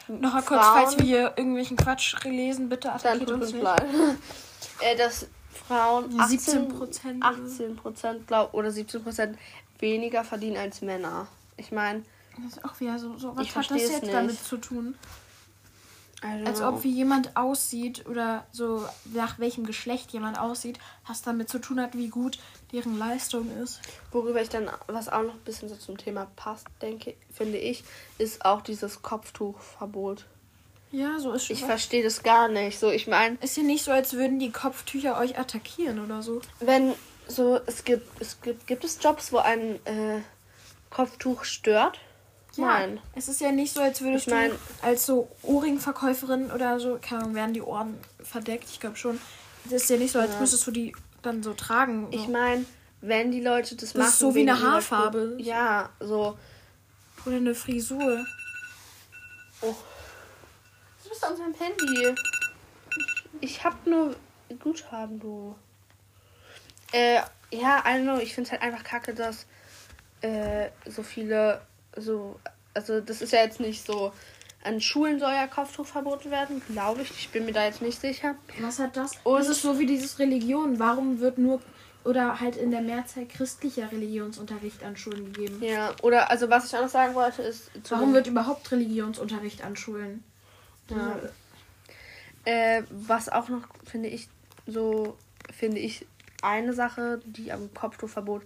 Noch 0.07 0.33
mal 0.33 0.41
kurz, 0.41 0.65
falls 0.65 0.97
wir 0.97 1.05
hier 1.05 1.33
irgendwelchen 1.35 1.77
Quatsch 1.77 2.15
lesen, 2.23 2.69
bitte 2.69 2.91
attackiert 2.91 3.29
uns 3.29 3.53
nicht. 3.53 3.65
äh, 4.81 4.95
dass 4.95 5.27
Frauen 5.67 6.11
Ja, 6.15 6.23
18 6.23 6.71
17%. 6.71 7.21
18 7.21 7.75
Prozent 7.75 8.27
glaub, 8.27 8.53
oder 8.53 8.71
17 8.71 9.03
Prozent 9.03 9.37
weniger 9.81 10.23
verdienen 10.23 10.57
als 10.57 10.81
Männer. 10.81 11.27
Ich 11.57 11.71
meine, 11.71 12.03
Das 12.37 12.53
ist 12.57 12.65
auch 12.65 12.79
wieder 12.79 12.97
so, 12.99 13.17
so 13.17 13.35
was 13.35 13.45
Ich 13.45 13.55
hat 13.55 13.69
das 13.69 13.81
jetzt 13.81 14.03
nicht. 14.03 14.13
damit 14.13 14.41
zu 14.43 14.57
tun? 14.57 14.95
also, 16.21 16.45
Als 16.45 16.61
ob 16.61 16.83
wie 16.83 16.91
jemand 16.91 17.35
aussieht 17.35 18.05
oder 18.07 18.45
so 18.51 18.85
nach 19.13 19.39
welchem 19.39 19.65
Geschlecht 19.65 20.11
jemand 20.11 20.39
aussieht, 20.39 20.79
was 21.07 21.21
damit 21.23 21.49
zu 21.49 21.59
tun 21.59 21.79
hat, 21.81 21.95
wie 21.97 22.09
gut 22.09 22.39
deren 22.71 22.97
Leistung 22.97 23.49
ist. 23.61 23.81
worüber 24.11 24.41
ich 24.41 24.49
dann, 24.49 24.69
was 24.87 25.09
auch 25.09 25.23
noch 25.23 25.33
ein 25.33 25.39
bisschen 25.41 25.67
so 25.67 25.75
zum 25.75 25.97
Thema 25.97 26.27
passt, 26.35 26.67
denke, 26.81 27.15
finde 27.33 27.57
ich, 27.57 27.83
ist 28.17 28.45
auch 28.45 28.61
dieses 28.61 29.01
Kopftuchverbot. 29.01 30.25
Ja, 30.91 31.19
so 31.19 31.31
ist 31.31 31.49
Ich 31.49 31.59
schon. 31.59 31.67
verstehe 31.69 32.03
das 32.03 32.21
gar 32.23 32.47
nicht. 32.49 32.79
So, 32.79 32.89
ich 32.91 33.07
meine, 33.07 33.37
Ist 33.41 33.55
ja 33.57 33.63
nicht 33.63 33.83
so, 33.85 33.91
als 33.91 34.13
würden 34.13 34.39
die 34.39 34.51
Kopftücher 34.51 35.17
euch 35.17 35.37
attackieren 35.39 36.03
oder 36.03 36.21
so. 36.21 36.41
wenn 36.59 36.93
so, 37.27 37.59
es 37.65 37.83
gibt, 37.85 38.21
es 38.21 38.41
gibt, 38.41 38.67
gibt 38.67 38.83
es 38.83 38.97
Jobs, 39.01 39.31
wo 39.31 39.37
ein 39.37 39.75
äh, 39.85 40.21
Kopftuch 40.89 41.45
stört? 41.45 41.99
Nein. 42.57 42.99
Es 43.15 43.29
ist 43.29 43.39
ja 43.39 43.53
nicht 43.53 43.73
so, 43.73 43.79
als 43.81 44.01
würdest 44.01 44.27
Ich 44.27 44.33
mein- 44.33 44.49
du 44.51 44.57
als 44.81 45.05
so 45.05 45.29
Ohrringverkäuferin 45.43 46.51
oder 46.51 46.81
so, 46.81 46.99
keine 47.01 47.21
Ahnung, 47.21 47.35
werden 47.35 47.53
die 47.53 47.61
Ohren 47.61 47.97
verdeckt. 48.21 48.65
Ich 48.69 48.81
glaube 48.81 48.97
schon. 48.97 49.21
Es 49.67 49.71
ist 49.83 49.89
ja 49.89 49.95
nicht 49.95 50.11
so, 50.11 50.19
als 50.19 50.33
Ja. 50.33 50.39
müsstest 50.41 50.67
du 50.67 50.71
die 50.71 50.93
dann 51.21 51.41
so 51.43 51.53
tragen. 51.53 52.07
So. 52.11 52.17
Ich 52.17 52.27
meine, 52.27 52.65
wenn 52.99 53.31
die 53.31 53.39
Leute 53.39 53.77
das, 53.77 53.93
machen. 53.93 54.09
ist 54.09 54.19
so 54.19 54.35
wie 54.35 54.41
eine 54.41 54.59
Haarfarbe. 54.61 55.37
Ja, 55.39 55.89
so. 56.01 56.37
oder 57.25 57.37
eine 57.37 57.55
Frisur. 57.55 58.25
Oh. 59.61 59.73
Bist 61.21 61.31
an 61.31 61.37
seinem 61.37 61.53
Handy. 61.53 62.15
Ich 63.41 63.63
hab 63.63 63.85
nur 63.85 64.15
Guthaben, 64.59 65.19
du. 65.19 65.55
Äh, 66.91 67.19
ja, 67.51 67.79
I 67.85 67.97
don't 67.97 68.03
know. 68.03 68.17
Ich 68.17 68.33
finde 68.33 68.47
es 68.47 68.51
halt 68.51 68.61
einfach 68.61 68.83
kacke, 68.83 69.13
dass 69.13 69.45
äh, 70.21 70.69
so 70.85 71.03
viele 71.03 71.61
so. 71.95 72.39
Also, 72.73 73.01
das 73.01 73.21
ist 73.21 73.33
ja 73.33 73.39
jetzt 73.43 73.59
nicht 73.59 73.85
so. 73.85 74.13
An 74.63 74.79
Schulen 74.79 75.19
soll 75.19 75.31
ja 75.31 75.47
Kopftuch 75.47 75.87
verboten 75.87 76.29
werden, 76.29 76.61
glaube 76.71 77.01
ich. 77.01 77.09
Ich 77.11 77.29
bin 77.29 77.45
mir 77.45 77.51
da 77.53 77.65
jetzt 77.65 77.81
nicht 77.81 77.99
sicher. 77.99 78.35
Was 78.59 78.77
hat 78.79 78.95
das? 78.95 79.13
Und- 79.23 79.39
das 79.39 79.47
ist 79.47 79.61
so 79.63 79.79
wie 79.79 79.87
dieses 79.87 80.19
Religion. 80.19 80.77
Warum 80.79 81.19
wird 81.19 81.37
nur 81.39 81.61
oder 82.03 82.39
halt 82.39 82.55
in 82.55 82.71
der 82.71 82.81
Mehrzahl 82.81 83.25
christlicher 83.27 83.91
Religionsunterricht 83.91 84.83
an 84.83 84.97
Schulen 84.97 85.33
gegeben? 85.33 85.61
Ja, 85.63 85.93
oder 86.01 86.29
also 86.31 86.49
was 86.49 86.65
ich 86.65 86.75
auch 86.75 86.81
noch 86.81 86.89
sagen 86.89 87.13
wollte 87.15 87.41
ist. 87.43 87.71
Warum 87.89 88.13
wird 88.13 88.27
überhaupt 88.27 88.71
Religionsunterricht 88.71 89.63
an 89.63 89.75
Schulen? 89.75 90.23
Ja. 90.95 91.19
Äh, 92.43 92.83
was 92.89 93.29
auch 93.29 93.49
noch, 93.49 93.67
finde 93.85 94.09
ich, 94.09 94.27
so, 94.65 95.17
finde 95.51 95.79
ich, 95.79 96.05
eine 96.41 96.73
Sache, 96.73 97.21
die 97.25 97.51
am 97.51 97.73
Kopftuchverbot 97.73 98.43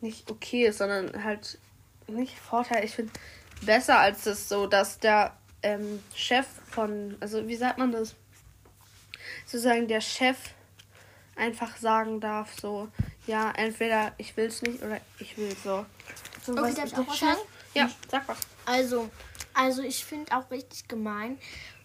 nicht 0.00 0.30
okay 0.30 0.66
ist, 0.66 0.78
sondern 0.78 1.24
halt 1.24 1.58
nicht 2.06 2.38
Vorteil. 2.38 2.84
Ich 2.84 2.94
finde 2.94 3.12
besser 3.62 3.98
als 3.98 4.24
das 4.24 4.48
so, 4.48 4.66
dass 4.66 4.98
der 4.98 5.36
ähm, 5.62 6.02
Chef 6.14 6.46
von, 6.70 7.16
also 7.20 7.46
wie 7.48 7.56
sagt 7.56 7.78
man 7.78 7.92
das? 7.92 8.14
Sozusagen 9.44 9.88
der 9.88 10.00
Chef 10.00 10.38
einfach 11.36 11.76
sagen 11.76 12.20
darf, 12.20 12.54
so, 12.58 12.88
ja, 13.26 13.52
entweder 13.52 14.12
ich 14.18 14.36
will 14.36 14.46
es 14.46 14.62
nicht 14.62 14.82
oder 14.82 15.00
ich 15.18 15.36
will 15.36 15.54
so. 15.62 15.84
So, 16.44 16.52
Okay, 16.52 16.74
darf 16.74 16.86
ich 16.86 16.96
auch 16.96 17.06
was 17.06 17.20
sagen? 17.20 17.38
Ja, 17.74 17.90
sag 18.10 18.26
was. 18.28 18.38
Also, 18.64 19.10
also 19.58 19.82
ich 19.82 20.04
finde 20.04 20.34
auch 20.36 20.50
richtig 20.50 20.88
gemein 20.88 21.36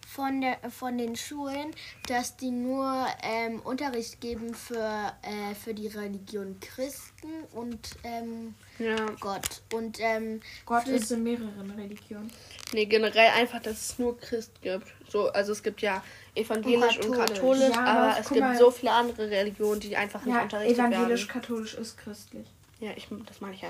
von, 0.06 0.40
der, 0.42 0.58
von 0.70 0.96
den 0.98 1.16
Schulen, 1.16 1.70
dass 2.08 2.36
die 2.36 2.50
nur 2.50 3.06
ähm, 3.22 3.60
Unterricht 3.64 4.20
geben 4.20 4.54
für, 4.54 5.12
äh, 5.22 5.54
für 5.54 5.74
die 5.74 5.88
Religion 5.88 6.60
Christen 6.60 7.28
und 7.52 7.78
ähm, 8.04 8.54
Ja. 8.78 8.94
Gott. 9.18 9.62
Und 9.72 9.98
ähm, 10.00 10.40
Gott 10.66 10.86
ist 10.86 11.10
in 11.10 11.22
mehreren 11.24 11.70
Religionen. 11.70 12.30
Nee, 12.72 12.84
generell 12.84 13.30
einfach, 13.30 13.60
dass 13.62 13.90
es 13.90 13.98
nur 13.98 14.16
Christ 14.18 14.60
gibt. 14.62 14.86
So, 15.08 15.28
also 15.32 15.52
es 15.52 15.62
gibt 15.62 15.80
ja 15.80 16.02
evangelisch 16.34 16.98
und 16.98 17.06
Und 17.10 17.16
katholisch, 17.16 17.38
katholisch. 17.38 17.70
Ja, 17.74 17.84
aber 17.84 18.00
aber 18.12 18.20
es 18.20 18.28
gibt 18.28 18.40
mal. 18.40 18.58
so 18.58 18.70
viele 18.70 18.92
andere 18.92 19.30
Religionen, 19.30 19.80
die 19.80 19.96
einfach 19.96 20.24
nicht 20.24 20.34
Ja, 20.34 20.42
unterrichtet 20.42 20.78
werden. 20.78 20.92
evangelisch-katholisch 20.92 21.74
ist 21.74 21.96
christlich. 21.98 22.46
Ja, 22.80 22.90
ich, 22.96 23.08
das 23.26 23.40
meine 23.40 23.54
ich 23.54 23.62
ja. 23.62 23.68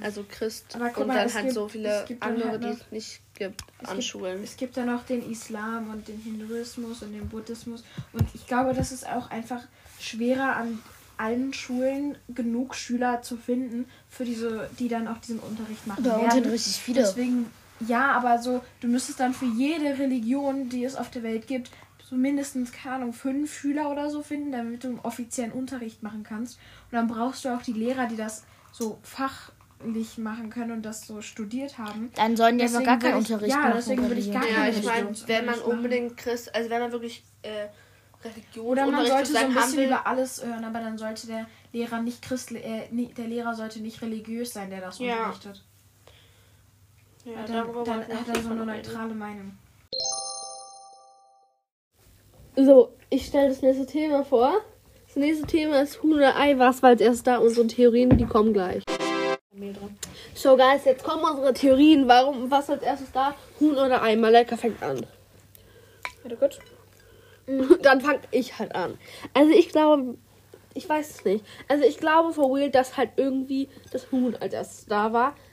Also 0.00 0.24
Christ 0.28 0.74
Aber 0.74 0.88
guck 0.88 0.98
und 1.02 1.06
mal, 1.08 1.16
dann 1.18 1.26
es 1.26 1.34
halt 1.34 1.44
gibt- 1.44 1.54
so 1.54 1.66
es 1.66 1.72
viele 1.72 2.06
andere, 2.20 2.48
halt 2.50 2.62
die 2.62 2.66
noch- 2.68 2.74
es 2.80 2.90
nicht 2.92 3.20
gibt 3.38 3.62
Es 3.82 3.88
an 3.88 3.96
gibt- 3.96 4.08
Schulen. 4.08 4.42
Es 4.42 4.56
gibt 4.56 4.76
dann 4.76 4.86
noch 4.86 5.04
den 5.04 5.30
Islam 5.30 5.90
und 5.90 6.08
den 6.08 6.18
Hinduismus 6.20 7.02
und 7.02 7.12
den 7.12 7.28
Buddhismus. 7.28 7.84
Und 8.12 8.26
ich 8.34 8.46
glaube, 8.46 8.72
das 8.74 8.92
ist 8.92 9.06
auch 9.06 9.30
einfach 9.30 9.62
schwerer 10.00 10.56
an 10.56 10.78
allen 11.18 11.52
Schulen 11.54 12.16
genug 12.28 12.74
Schüler 12.74 13.22
zu 13.22 13.36
finden, 13.36 13.86
für 14.10 14.24
diese, 14.24 14.68
die 14.78 14.88
dann 14.88 15.06
auch 15.08 15.18
diesen 15.18 15.38
Unterricht 15.38 15.86
machen 15.86 16.04
werden. 16.04 16.30
sind 16.30 16.46
richtig 16.46 16.76
viele. 16.76 17.00
Deswegen, 17.00 17.50
ja, 17.86 18.12
aber 18.12 18.38
so, 18.42 18.62
du 18.80 18.88
müsstest 18.88 19.20
dann 19.20 19.32
für 19.32 19.46
jede 19.46 19.98
Religion, 19.98 20.68
die 20.68 20.84
es 20.84 20.94
auf 20.96 21.10
der 21.10 21.22
Welt 21.22 21.46
gibt, 21.46 21.70
so 22.08 22.14
mindestens, 22.14 22.70
keine 22.70 22.96
Ahnung, 22.96 23.12
fünf 23.12 23.52
Schüler 23.52 23.90
oder 23.90 24.08
so 24.10 24.22
finden, 24.22 24.52
damit 24.52 24.84
du 24.84 24.88
einen 24.88 25.00
offiziellen 25.00 25.50
Unterricht 25.50 26.04
machen 26.04 26.22
kannst. 26.22 26.56
Und 26.90 26.92
dann 26.92 27.08
brauchst 27.08 27.44
du 27.44 27.48
auch 27.48 27.62
die 27.62 27.72
Lehrer, 27.72 28.06
die 28.06 28.14
das 28.16 28.44
so 28.70 28.98
fachlich 29.02 30.16
machen 30.16 30.48
können 30.50 30.70
und 30.70 30.82
das 30.82 31.04
so 31.04 31.20
studiert 31.20 31.78
haben. 31.78 32.12
dann 32.14 32.36
sollen 32.36 32.58
die 32.58 32.64
Deswegen 32.64 32.84
gar 32.84 32.98
keinen 33.00 33.20
ich- 33.22 33.30
Unterricht 33.32 33.50
ja, 33.56 33.60
machen. 33.60 33.72
deswegen 33.74 34.02
würde 34.02 34.20
ich 34.20 34.32
gar. 34.32 34.46
Ja, 34.48 34.68
ich 34.68 34.84
meine, 34.84 35.08
wenn 35.26 35.46
man 35.46 35.58
machen. 35.58 35.70
unbedingt 35.72 36.16
Christ, 36.16 36.54
also 36.54 36.70
wenn 36.70 36.80
man 36.80 36.92
wirklich 36.92 37.24
äh, 37.42 37.66
Religion 38.24 38.66
Oder 38.66 38.86
man 38.90 39.04
sollte 39.06 39.32
so 39.32 39.38
ein 39.38 39.52
bisschen 39.52 39.76
will, 39.78 39.86
über 39.88 40.06
alles 40.06 40.44
hören, 40.44 40.64
aber 40.64 40.78
dann 40.80 40.96
sollte 40.98 41.26
der 41.26 41.46
Lehrer 41.72 42.00
nicht 42.02 42.22
christli 42.22 42.60
äh, 42.60 42.88
der 43.16 43.26
Lehrer 43.26 43.54
sollte 43.54 43.80
nicht 43.80 44.00
religiös 44.00 44.52
sein, 44.52 44.70
der 44.70 44.80
das 44.80 44.98
Ja. 45.00 45.16
unterrichtet. 45.26 45.64
ja, 47.24 47.42
dann, 47.46 47.66
dann 47.84 48.00
hat 48.00 48.28
er 48.28 48.42
so 48.42 48.50
eine 48.50 48.60
reden. 48.60 48.66
neutrale 48.66 49.14
Meinung. 49.14 49.58
So, 52.56 52.90
ich 53.10 53.26
stelle 53.26 53.48
das 53.48 53.62
nächste 53.62 53.86
Thema 53.86 54.24
vor. 54.24 54.60
Das 55.06 55.16
nächste 55.16 55.46
Thema 55.46 55.80
ist 55.82 56.02
Huhn 56.02 56.14
oder 56.14 56.36
Ei. 56.36 56.58
Was 56.58 56.82
war 56.82 56.90
als 56.90 57.00
erstes 57.00 57.22
da? 57.22 57.38
Unsere 57.38 57.66
Theorien, 57.66 58.16
die 58.16 58.26
kommen 58.26 58.52
gleich. 58.52 58.82
So, 60.34 60.56
Guys, 60.56 60.84
jetzt 60.84 61.02
kommen 61.04 61.24
unsere 61.24 61.52
Theorien. 61.54 62.06
Warum, 62.08 62.50
was 62.50 62.68
als 62.68 62.82
erstes 62.82 63.12
da? 63.12 63.34
Huhn 63.60 63.72
oder 63.76 64.02
Ei? 64.02 64.16
Maleka 64.16 64.56
fängt 64.56 64.82
an. 64.82 65.06
Warte 66.22 66.36
gut. 66.36 66.58
Dann 67.82 68.00
fange 68.00 68.20
ich 68.32 68.58
halt 68.58 68.74
an. 68.74 68.98
Also, 69.32 69.52
ich 69.52 69.68
glaube, 69.70 70.16
ich 70.74 70.88
weiß 70.88 71.10
es 71.10 71.24
nicht. 71.24 71.44
Also, 71.68 71.84
ich 71.84 71.98
glaube 71.98 72.32
for 72.32 72.54
real, 72.54 72.70
dass 72.70 72.96
halt 72.96 73.10
irgendwie 73.16 73.68
das 73.92 74.10
Huhn 74.12 74.36
als 74.40 74.52
erstes 74.54 74.86
da 74.86 75.12
war. 75.12 75.34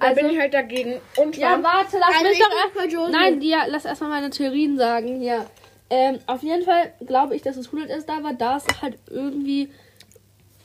Da 0.00 0.06
Also, 0.08 0.22
bin 0.22 0.30
ich 0.30 0.38
halt 0.38 0.54
dagegen. 0.54 1.00
Und 1.16 1.36
ja, 1.36 1.62
warte, 1.62 1.98
lass 1.98 2.08
Also 2.08 2.24
mich 2.24 2.32
ich 2.32 2.38
doch 2.40 2.48
bin 2.48 2.58
erst. 2.58 2.78
für 2.90 2.96
Josie. 2.96 3.12
Nein, 3.12 3.42
ja, 3.42 3.64
lass 3.68 3.84
erstmal 3.84 4.10
meine 4.10 4.30
Theorien 4.30 4.76
sagen. 4.78 5.20
Ja. 5.22 5.44
Ähm, 5.90 6.18
auf 6.26 6.42
jeden 6.42 6.62
Fall 6.64 6.92
glaube 7.04 7.34
ich, 7.36 7.42
dass 7.42 7.56
das 7.56 7.72
Huhn 7.72 7.80
halt 7.80 7.90
erst 7.90 8.08
da 8.08 8.22
war, 8.22 8.32
da 8.34 8.56
es 8.58 8.64
halt 8.80 8.96
irgendwie. 9.08 9.70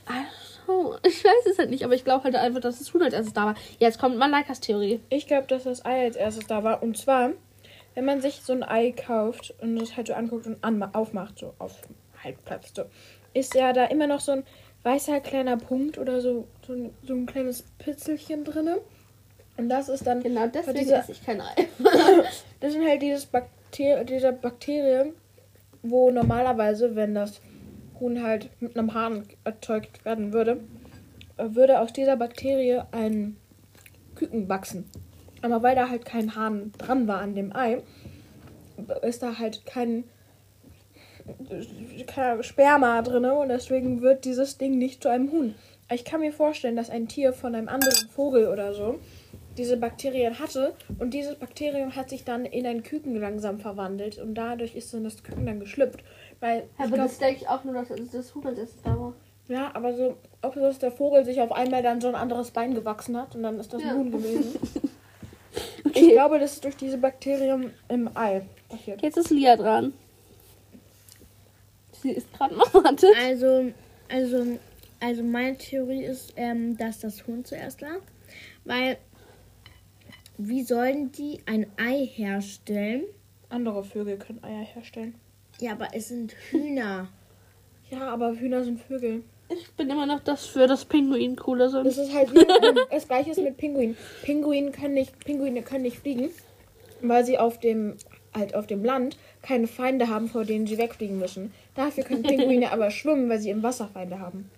Also, 0.05 0.97
ich 1.03 1.23
weiß 1.23 1.45
es 1.51 1.57
halt 1.59 1.69
nicht, 1.69 1.83
aber 1.83 1.95
ich 1.95 2.03
glaube 2.03 2.23
halt 2.25 2.35
einfach, 2.35 2.59
dass 2.61 2.79
das 2.79 2.93
Huhn 2.93 3.01
halt 3.01 3.13
erst 3.13 3.35
da 3.35 3.45
war. 3.47 3.55
Jetzt 3.79 3.99
kommt 3.99 4.17
Malaikas 4.17 4.59
Theorie. 4.59 4.99
Ich 5.09 5.27
glaube, 5.27 5.47
dass 5.47 5.63
das 5.63 5.83
Ei 5.85 6.03
als 6.05 6.15
erstes 6.15 6.45
da 6.47 6.63
war. 6.63 6.83
Und 6.83 6.97
zwar, 6.97 7.31
wenn 7.95 8.05
man 8.05 8.21
sich 8.21 8.41
so 8.43 8.53
ein 8.53 8.63
Ei 8.63 8.91
kauft 8.91 9.53
und 9.61 9.77
das 9.77 9.97
halt 9.97 10.07
so 10.07 10.13
anguckt 10.13 10.45
und 10.47 10.63
anma- 10.63 10.93
aufmacht, 10.93 11.39
so 11.39 11.53
auf 11.59 11.71
Halbplatz, 12.23 12.71
so, 12.75 12.83
ist 13.33 13.55
ja 13.55 13.73
da 13.73 13.85
immer 13.85 14.07
noch 14.07 14.19
so 14.19 14.33
ein 14.33 14.43
weißer 14.83 15.19
kleiner 15.21 15.57
Punkt 15.57 15.97
oder 15.97 16.21
so, 16.21 16.47
so, 16.67 16.73
ein, 16.73 16.93
so 17.05 17.13
ein 17.13 17.25
kleines 17.25 17.63
Pitzelchen 17.79 18.43
drinne. 18.43 18.77
Und 19.57 19.69
das 19.69 19.89
ist 19.89 20.05
dann 20.05 20.21
Genau 20.21 20.47
deswegen 20.47 20.77
diese- 20.79 20.95
esse 20.97 21.13
ich 21.13 21.25
kein 21.25 21.41
Ei. 21.41 21.67
Das 22.59 22.73
sind 22.73 22.85
halt 22.87 23.01
dieses 23.01 23.25
Bakter 23.75 24.03
diese 24.05 24.31
Bakterien, 24.31 25.13
wo 25.83 26.09
normalerweise, 26.09 26.95
wenn 26.95 27.13
das 27.13 27.41
Huhn 27.99 28.23
halt 28.23 28.49
mit 28.61 28.77
einem 28.77 28.93
Hahn 28.93 29.23
erzeugt 29.43 30.05
werden 30.05 30.33
würde, 30.33 30.61
äh, 31.37 31.45
würde 31.49 31.79
aus 31.79 31.93
dieser 31.93 32.15
Bakterie 32.15 32.81
ein 32.91 33.37
Küken 34.15 34.47
wachsen. 34.47 34.85
Aber 35.41 35.61
weil 35.61 35.75
da 35.75 35.89
halt 35.89 36.05
kein 36.05 36.35
Hahn 36.35 36.71
dran 36.77 37.07
war 37.07 37.19
an 37.19 37.35
dem 37.35 37.55
Ei, 37.55 37.81
ist 39.03 39.21
da 39.23 39.37
halt 39.37 39.65
kein, 39.65 40.05
kein 42.07 42.43
Sperma 42.43 43.01
drin 43.01 43.25
und 43.25 43.49
deswegen 43.49 44.01
wird 44.01 44.25
dieses 44.25 44.57
Ding 44.57 44.77
nicht 44.77 45.03
zu 45.03 45.09
einem 45.09 45.31
Huhn. 45.31 45.55
Ich 45.91 46.03
kann 46.03 46.21
mir 46.21 46.33
vorstellen, 46.33 46.75
dass 46.75 46.89
ein 46.89 47.07
Tier 47.07 47.31
von 47.31 47.53
einem 47.53 47.67
anderen 47.67 48.09
Vogel 48.09 48.47
oder 48.47 48.73
so 48.73 48.99
diese 49.57 49.77
Bakterien 49.77 50.39
hatte 50.39 50.73
und 50.99 51.13
dieses 51.13 51.35
Bakterium 51.35 51.95
hat 51.95 52.09
sich 52.09 52.23
dann 52.23 52.45
in 52.45 52.65
ein 52.65 52.83
Küken 52.83 53.15
langsam 53.15 53.59
verwandelt 53.59 54.17
und 54.17 54.35
dadurch 54.35 54.75
ist 54.75 54.93
dann 54.93 55.03
das 55.03 55.23
Küken 55.23 55.45
dann 55.45 55.59
geschlüpft. 55.59 56.03
Weil 56.39 56.63
ich 56.77 56.79
Aber 56.85 56.95
glaub, 56.95 57.07
das 57.07 57.17
denke 57.17 57.41
ich 57.41 57.47
auch 57.47 57.63
nur, 57.63 57.73
dass 57.73 57.87
das- 57.87 58.11
das 58.11 58.35
Huhn 58.35 58.43
erst 58.57 58.75
da 58.83 58.99
war. 58.99 59.13
ja, 59.47 59.71
aber 59.73 59.93
so, 59.95 60.17
ob 60.41 60.55
das 60.55 60.79
der 60.79 60.91
Vogel 60.91 61.23
sich 61.25 61.39
auf 61.41 61.51
einmal 61.51 61.81
dann 61.83 62.01
so 62.01 62.07
ein 62.09 62.15
anderes 62.15 62.51
Bein 62.51 62.73
gewachsen 62.75 63.15
hat 63.17 63.35
und 63.35 63.43
dann 63.43 63.59
ist 63.59 63.71
das 63.73 63.81
Ja. 63.81 63.89
ein 63.91 63.95
Huhn 63.97 64.11
gewesen. 64.11 64.55
Ich 65.85 66.01
Okay, 66.01 66.11
glaube, 66.11 66.37
das 66.39 66.53
ist 66.55 66.63
durch 66.65 66.75
diese 66.75 66.97
Bakterien 66.97 67.71
im 67.87 68.09
Ei 68.17 68.41
passiert. 68.67 69.01
jetzt 69.01 69.15
ist 69.17 69.29
Lia 69.29 69.55
dran. 69.55 69.93
Sie 72.01 72.11
ist 72.11 72.31
gerade 72.33 72.55
noch, 72.57 72.73
warte. 72.73 73.07
Also, 73.25 73.71
also, 74.11 74.45
also 74.99 75.23
meine 75.23 75.57
Theorie 75.57 76.03
ist, 76.03 76.33
ähm, 76.35 76.75
dass 76.77 76.99
das 76.99 77.25
Huhn 77.25 77.45
zuerst 77.45 77.81
war. 77.81 77.97
Weil, 78.65 78.97
wie 80.37 80.63
sollen 80.63 81.11
die 81.11 81.39
ein 81.45 81.67
Ei 81.77 82.05
herstellen? 82.05 83.03
Andere 83.49 83.83
Vögel 83.83 84.17
können 84.17 84.43
Eier 84.43 84.63
herstellen. 84.63 85.15
Ja, 85.59 85.73
aber 85.73 85.89
es 85.93 86.09
sind 86.09 86.33
Hühner. 86.49 87.09
Ja, 87.91 88.09
aber 88.09 88.33
Hühner 88.33 88.63
sind 88.63 88.81
Vögel. 88.81 89.21
Ich 89.47 89.71
bin 89.73 89.91
immer 89.91 90.07
noch 90.07 90.19
das 90.19 90.47
für 90.47 90.65
das 90.65 90.85
Pinguin 90.85 91.35
cooler 91.35 91.69
sind. 91.69 91.85
Das 91.85 91.99
ist 91.99 92.11
halt 92.11 92.33
wie, 92.33 92.43
das 92.91 93.07
gleiche 93.07 93.29
ist 93.29 93.39
mit 93.39 93.57
Pinguinen. 93.57 93.95
Pinguinen 94.23 94.71
können 94.71 94.95
nicht, 94.95 95.19
Pinguine 95.19 95.61
können 95.61 95.83
nicht 95.83 95.99
fliegen, 95.99 96.29
weil 97.01 97.23
sie 97.23 97.37
auf 97.37 97.59
dem 97.59 97.95
halt 98.33 98.55
auf 98.55 98.65
dem 98.65 98.83
Land 98.83 99.17
keine 99.43 99.67
Feinde 99.67 100.09
haben, 100.09 100.29
vor 100.29 100.45
denen 100.45 100.65
sie 100.65 100.79
wegfliegen 100.79 101.19
müssen. 101.19 101.53
Dafür 101.75 102.03
können 102.03 102.23
Pinguine 102.23 102.71
aber 102.71 102.89
schwimmen, 102.89 103.29
weil 103.29 103.39
sie 103.39 103.51
im 103.51 103.61
Wasser 103.61 103.87
Feinde 103.87 104.19
haben. 104.19 104.49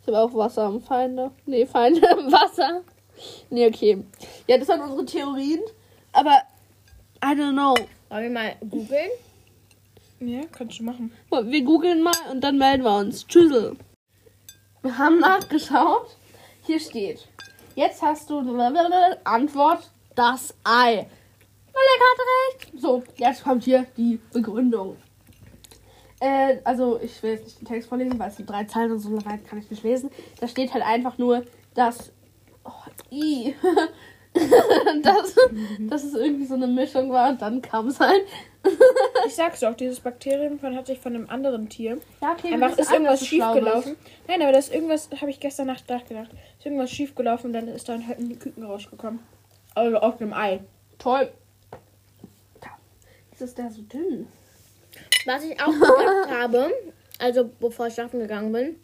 Ich 0.00 0.06
habe 0.06 0.18
auch 0.18 0.32
Wasser 0.32 0.62
am 0.62 0.80
Feinde. 0.80 1.32
Nee, 1.44 1.66
Feinde 1.66 2.00
im 2.00 2.30
Wasser. 2.30 2.82
Nee, 3.50 3.66
okay. 3.66 4.04
Ja, 4.46 4.58
das 4.58 4.68
waren 4.68 4.80
unsere 4.80 5.04
Theorien. 5.04 5.60
Aber, 6.12 6.42
I 7.24 7.28
don't 7.28 7.52
know. 7.52 7.74
Wollen 8.08 8.22
wir 8.22 8.30
mal 8.30 8.56
googeln? 8.68 9.10
Ja, 10.20 10.42
kannst 10.52 10.78
du 10.78 10.84
machen. 10.84 11.12
Wir 11.30 11.62
googeln 11.62 12.02
mal 12.02 12.12
und 12.30 12.42
dann 12.42 12.58
melden 12.58 12.84
wir 12.84 12.96
uns. 12.96 13.26
Tschüssel. 13.26 13.76
Wir 14.82 14.98
haben 14.98 15.18
nachgeschaut. 15.18 16.16
Hier 16.66 16.80
steht. 16.80 17.26
Jetzt 17.74 18.02
hast 18.02 18.28
du 18.28 18.40
Antwort 19.24 19.90
das 20.14 20.54
Ei. 20.64 21.06
Malek 21.72 22.00
hatte 22.10 22.22
recht. 22.66 22.80
So, 22.80 23.02
jetzt 23.16 23.44
kommt 23.44 23.64
hier 23.64 23.86
die 23.96 24.18
Begründung. 24.32 24.96
Äh, 26.20 26.58
also, 26.64 27.00
ich 27.00 27.22
will 27.22 27.32
jetzt 27.32 27.44
nicht 27.44 27.60
den 27.60 27.66
Text 27.66 27.88
vorlesen, 27.88 28.18
weil 28.18 28.28
es 28.28 28.36
sind 28.36 28.50
drei 28.50 28.64
Zeilen 28.64 28.92
und 28.92 28.98
so 28.98 29.24
weit 29.24 29.46
kann 29.46 29.58
ich 29.58 29.70
nicht 29.70 29.82
lesen. 29.82 30.10
Da 30.40 30.48
steht 30.48 30.74
halt 30.74 30.84
einfach 30.84 31.16
nur, 31.18 31.44
dass. 31.74 32.12
I. 33.10 33.54
dass, 35.02 35.34
dass 35.80 36.04
es 36.04 36.14
irgendwie 36.14 36.46
so 36.46 36.54
eine 36.54 36.68
Mischung 36.68 37.10
war 37.10 37.30
und 37.30 37.42
dann 37.42 37.60
kam 37.62 37.88
es 37.88 37.98
halt. 38.00 38.22
Ich 39.26 39.34
sag's 39.34 39.60
doch, 39.60 39.74
dieses 39.74 40.00
Bakterium 40.00 40.58
von, 40.58 40.76
hat 40.76 40.86
sich 40.86 40.98
von 40.98 41.14
einem 41.14 41.28
anderen 41.30 41.68
Tier 41.68 41.98
Ja, 42.20 42.32
okay, 42.32 42.52
einfach 42.52 42.76
ist 42.76 42.92
irgendwas 42.92 43.20
dass 43.20 43.20
du 43.20 43.26
schief 43.26 43.38
schlau 43.38 43.54
gelaufen. 43.54 43.96
Nein, 44.28 44.42
aber 44.42 44.52
das 44.52 44.68
ist 44.68 44.74
irgendwas, 44.74 45.08
habe 45.20 45.30
ich 45.30 45.40
gestern 45.40 45.66
Nacht 45.66 45.88
nachgedacht. 45.88 46.30
Ist 46.58 46.66
irgendwas 46.66 46.90
schief 46.90 47.14
gelaufen, 47.14 47.52
dann 47.52 47.68
ist 47.68 47.88
dann 47.88 48.06
halt 48.06 48.18
ein 48.18 48.38
Küken 48.38 48.64
rausgekommen. 48.64 49.20
Also 49.74 49.96
auf 49.98 50.18
dem 50.18 50.32
Ei. 50.32 50.60
Toll. 50.98 51.30
Ist 53.38 53.56
der 53.56 53.70
so 53.70 53.80
dünn? 53.82 54.26
Was 55.24 55.44
ich 55.44 55.58
auch 55.60 55.72
gedacht 55.72 56.30
habe, 56.30 56.70
also 57.18 57.48
bevor 57.58 57.86
ich 57.86 57.94
schlafen 57.94 58.20
gegangen 58.20 58.52
bin, 58.52 58.76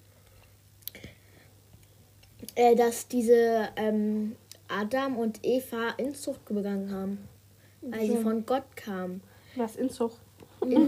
äh, 2.57 2.75
dass 2.75 3.07
diese 3.07 3.69
ähm, 3.77 4.35
Adam 4.69 5.17
und 5.17 5.39
Eva 5.45 5.91
Inzucht 5.97 6.45
begangen 6.47 6.93
haben. 6.93 7.29
Weil 7.83 8.07
sie 8.07 8.17
von 8.17 8.45
Gott 8.45 8.65
kamen. 8.75 9.23
Was 9.55 9.77
Inzucht? 9.77 10.19
Und 10.61 10.73
in 10.73 10.87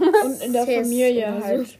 der 0.51 0.63
Incest 0.67 0.83
Familie 0.83 1.33
so. 1.39 1.45
halt 1.45 1.79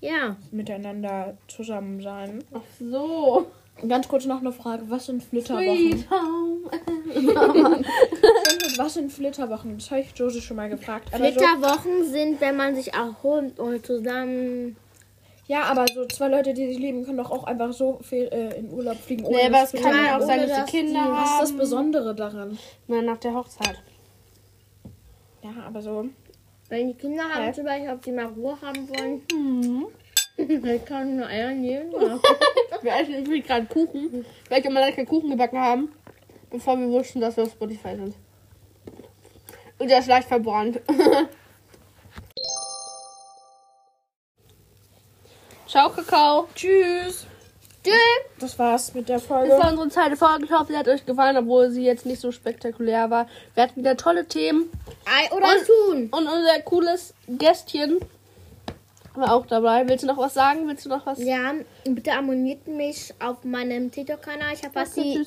Ja. 0.00 0.36
miteinander 0.52 1.36
zusammen 1.48 2.00
sein. 2.00 2.44
Ach 2.52 2.60
so. 2.78 3.46
Ganz 3.86 4.06
kurz 4.08 4.26
noch 4.26 4.40
eine 4.40 4.52
Frage, 4.52 4.84
was 4.88 5.06
sind 5.06 5.22
Flitterwochen? 5.22 6.04
Was 8.76 8.94
sind 8.94 9.12
Flitterwochen? 9.12 9.76
Das 9.78 9.90
habe 9.90 10.00
ich 10.02 10.12
Josie 10.14 10.40
schon 10.40 10.56
mal 10.56 10.68
gefragt. 10.68 11.08
Aber 11.12 11.24
so, 11.24 11.38
Flitterwochen 11.38 12.04
sind, 12.04 12.40
wenn 12.40 12.56
man 12.56 12.74
sich 12.76 12.92
erholt 12.92 13.58
und 13.58 13.84
zusammen. 13.84 14.76
Ja, 15.48 15.62
aber 15.64 15.86
so 15.92 16.04
zwei 16.06 16.28
Leute, 16.28 16.54
die 16.54 16.68
sich 16.68 16.78
lieben, 16.78 17.04
können 17.04 17.16
doch 17.18 17.30
auch 17.32 17.44
einfach 17.44 17.72
so 17.72 17.98
viel 18.02 18.28
äh, 18.30 18.58
in 18.58 18.70
Urlaub 18.72 18.96
fliegen. 18.98 19.24
Nee, 19.24 19.46
aber 19.46 19.64
es 19.64 19.72
kann 19.72 20.04
ja 20.04 20.16
auch 20.16 20.20
sein, 20.20 20.38
ohne 20.40 20.48
dass 20.48 20.64
die 20.66 20.70
Kinder 20.70 20.92
die- 20.92 20.98
haben. 20.98 21.12
Was 21.16 21.32
ist 21.32 21.40
das 21.40 21.52
Besondere 21.56 22.14
daran? 22.14 22.56
Na, 22.86 23.02
nach 23.02 23.16
der 23.16 23.34
Hochzeit. 23.34 23.82
Ja, 25.42 25.50
aber 25.66 25.82
so. 25.82 26.04
Wenn 26.68 26.88
die 26.88 26.94
Kinder 26.94 27.22
haben, 27.24 27.44
Hä? 27.46 27.52
zum 27.52 27.64
Beispiel, 27.64 27.90
ob 27.90 28.02
die 28.02 28.12
mal 28.12 28.26
Ruhe 28.26 28.56
haben 28.60 28.88
wollen, 28.90 29.22
Mhm. 29.32 29.86
dann 30.62 30.84
kann 30.84 31.16
nur 31.16 31.26
Eier 31.26 31.50
nehmen. 31.52 31.90
Ja. 31.92 32.18
Wir 32.82 32.92
essen 33.00 33.24
übrigens 33.24 33.46
gerade 33.46 33.66
Kuchen, 33.66 34.24
weil 34.50 34.62
wir 34.62 34.70
mal 34.70 34.84
lecker 34.86 35.04
Kuchen 35.04 35.30
gebacken 35.30 35.58
haben, 35.58 35.92
bevor 36.50 36.78
wir 36.78 36.88
wussten, 36.90 37.20
dass 37.20 37.36
wir 37.36 37.44
auf 37.44 37.50
Spotify 37.52 37.96
sind. 37.96 38.14
Und 39.78 39.88
der 39.90 39.98
ist 40.00 40.06
leicht 40.08 40.28
verbrannt. 40.28 40.80
Ciao, 45.68 45.90
Kakao. 45.90 46.48
Tschüss. 46.54 47.26
Tschüss. 47.84 47.94
Das 48.40 48.58
war's 48.58 48.94
mit 48.94 49.08
der 49.08 49.16
Das 49.18 49.26
Folge. 49.26 49.52
war 49.52 49.70
unsere 49.70 49.88
zweite 49.90 50.16
Folge. 50.16 50.44
Ich 50.46 50.50
hoffe, 50.50 50.72
sie 50.72 50.78
hat 50.78 50.88
euch 50.88 51.04
gefallen, 51.04 51.36
obwohl 51.36 51.70
sie 51.70 51.84
jetzt 51.84 52.06
nicht 52.06 52.20
so 52.20 52.32
spektakulär 52.32 53.10
war. 53.10 53.28
Wir 53.54 53.64
hatten 53.64 53.76
wieder 53.80 53.96
tolle 53.96 54.26
Themen. 54.26 54.70
Ei 55.04 55.30
oder 55.34 55.46
Und- 55.46 55.66
Tun. 55.66 56.08
Und 56.10 56.26
unser 56.26 56.60
cooles 56.64 57.14
Gästchen 57.28 57.98
war 59.14 59.32
auch 59.34 59.46
dabei. 59.46 59.86
Willst 59.88 60.04
du 60.04 60.06
noch 60.08 60.18
was 60.18 60.34
sagen? 60.34 60.66
Willst 60.68 60.84
du 60.86 60.88
noch 60.88 61.04
was? 61.06 61.18
Ja, 61.22 61.52
bitte 61.84 62.12
abonniert 62.12 62.66
mich 62.66 63.12
auf 63.20 63.44
meinem 63.44 63.90
TikTok-Kanal. 63.90 64.54
Ich 64.54 64.62
habe 64.64 64.74
was 64.74 64.96
Okay. 64.96 65.24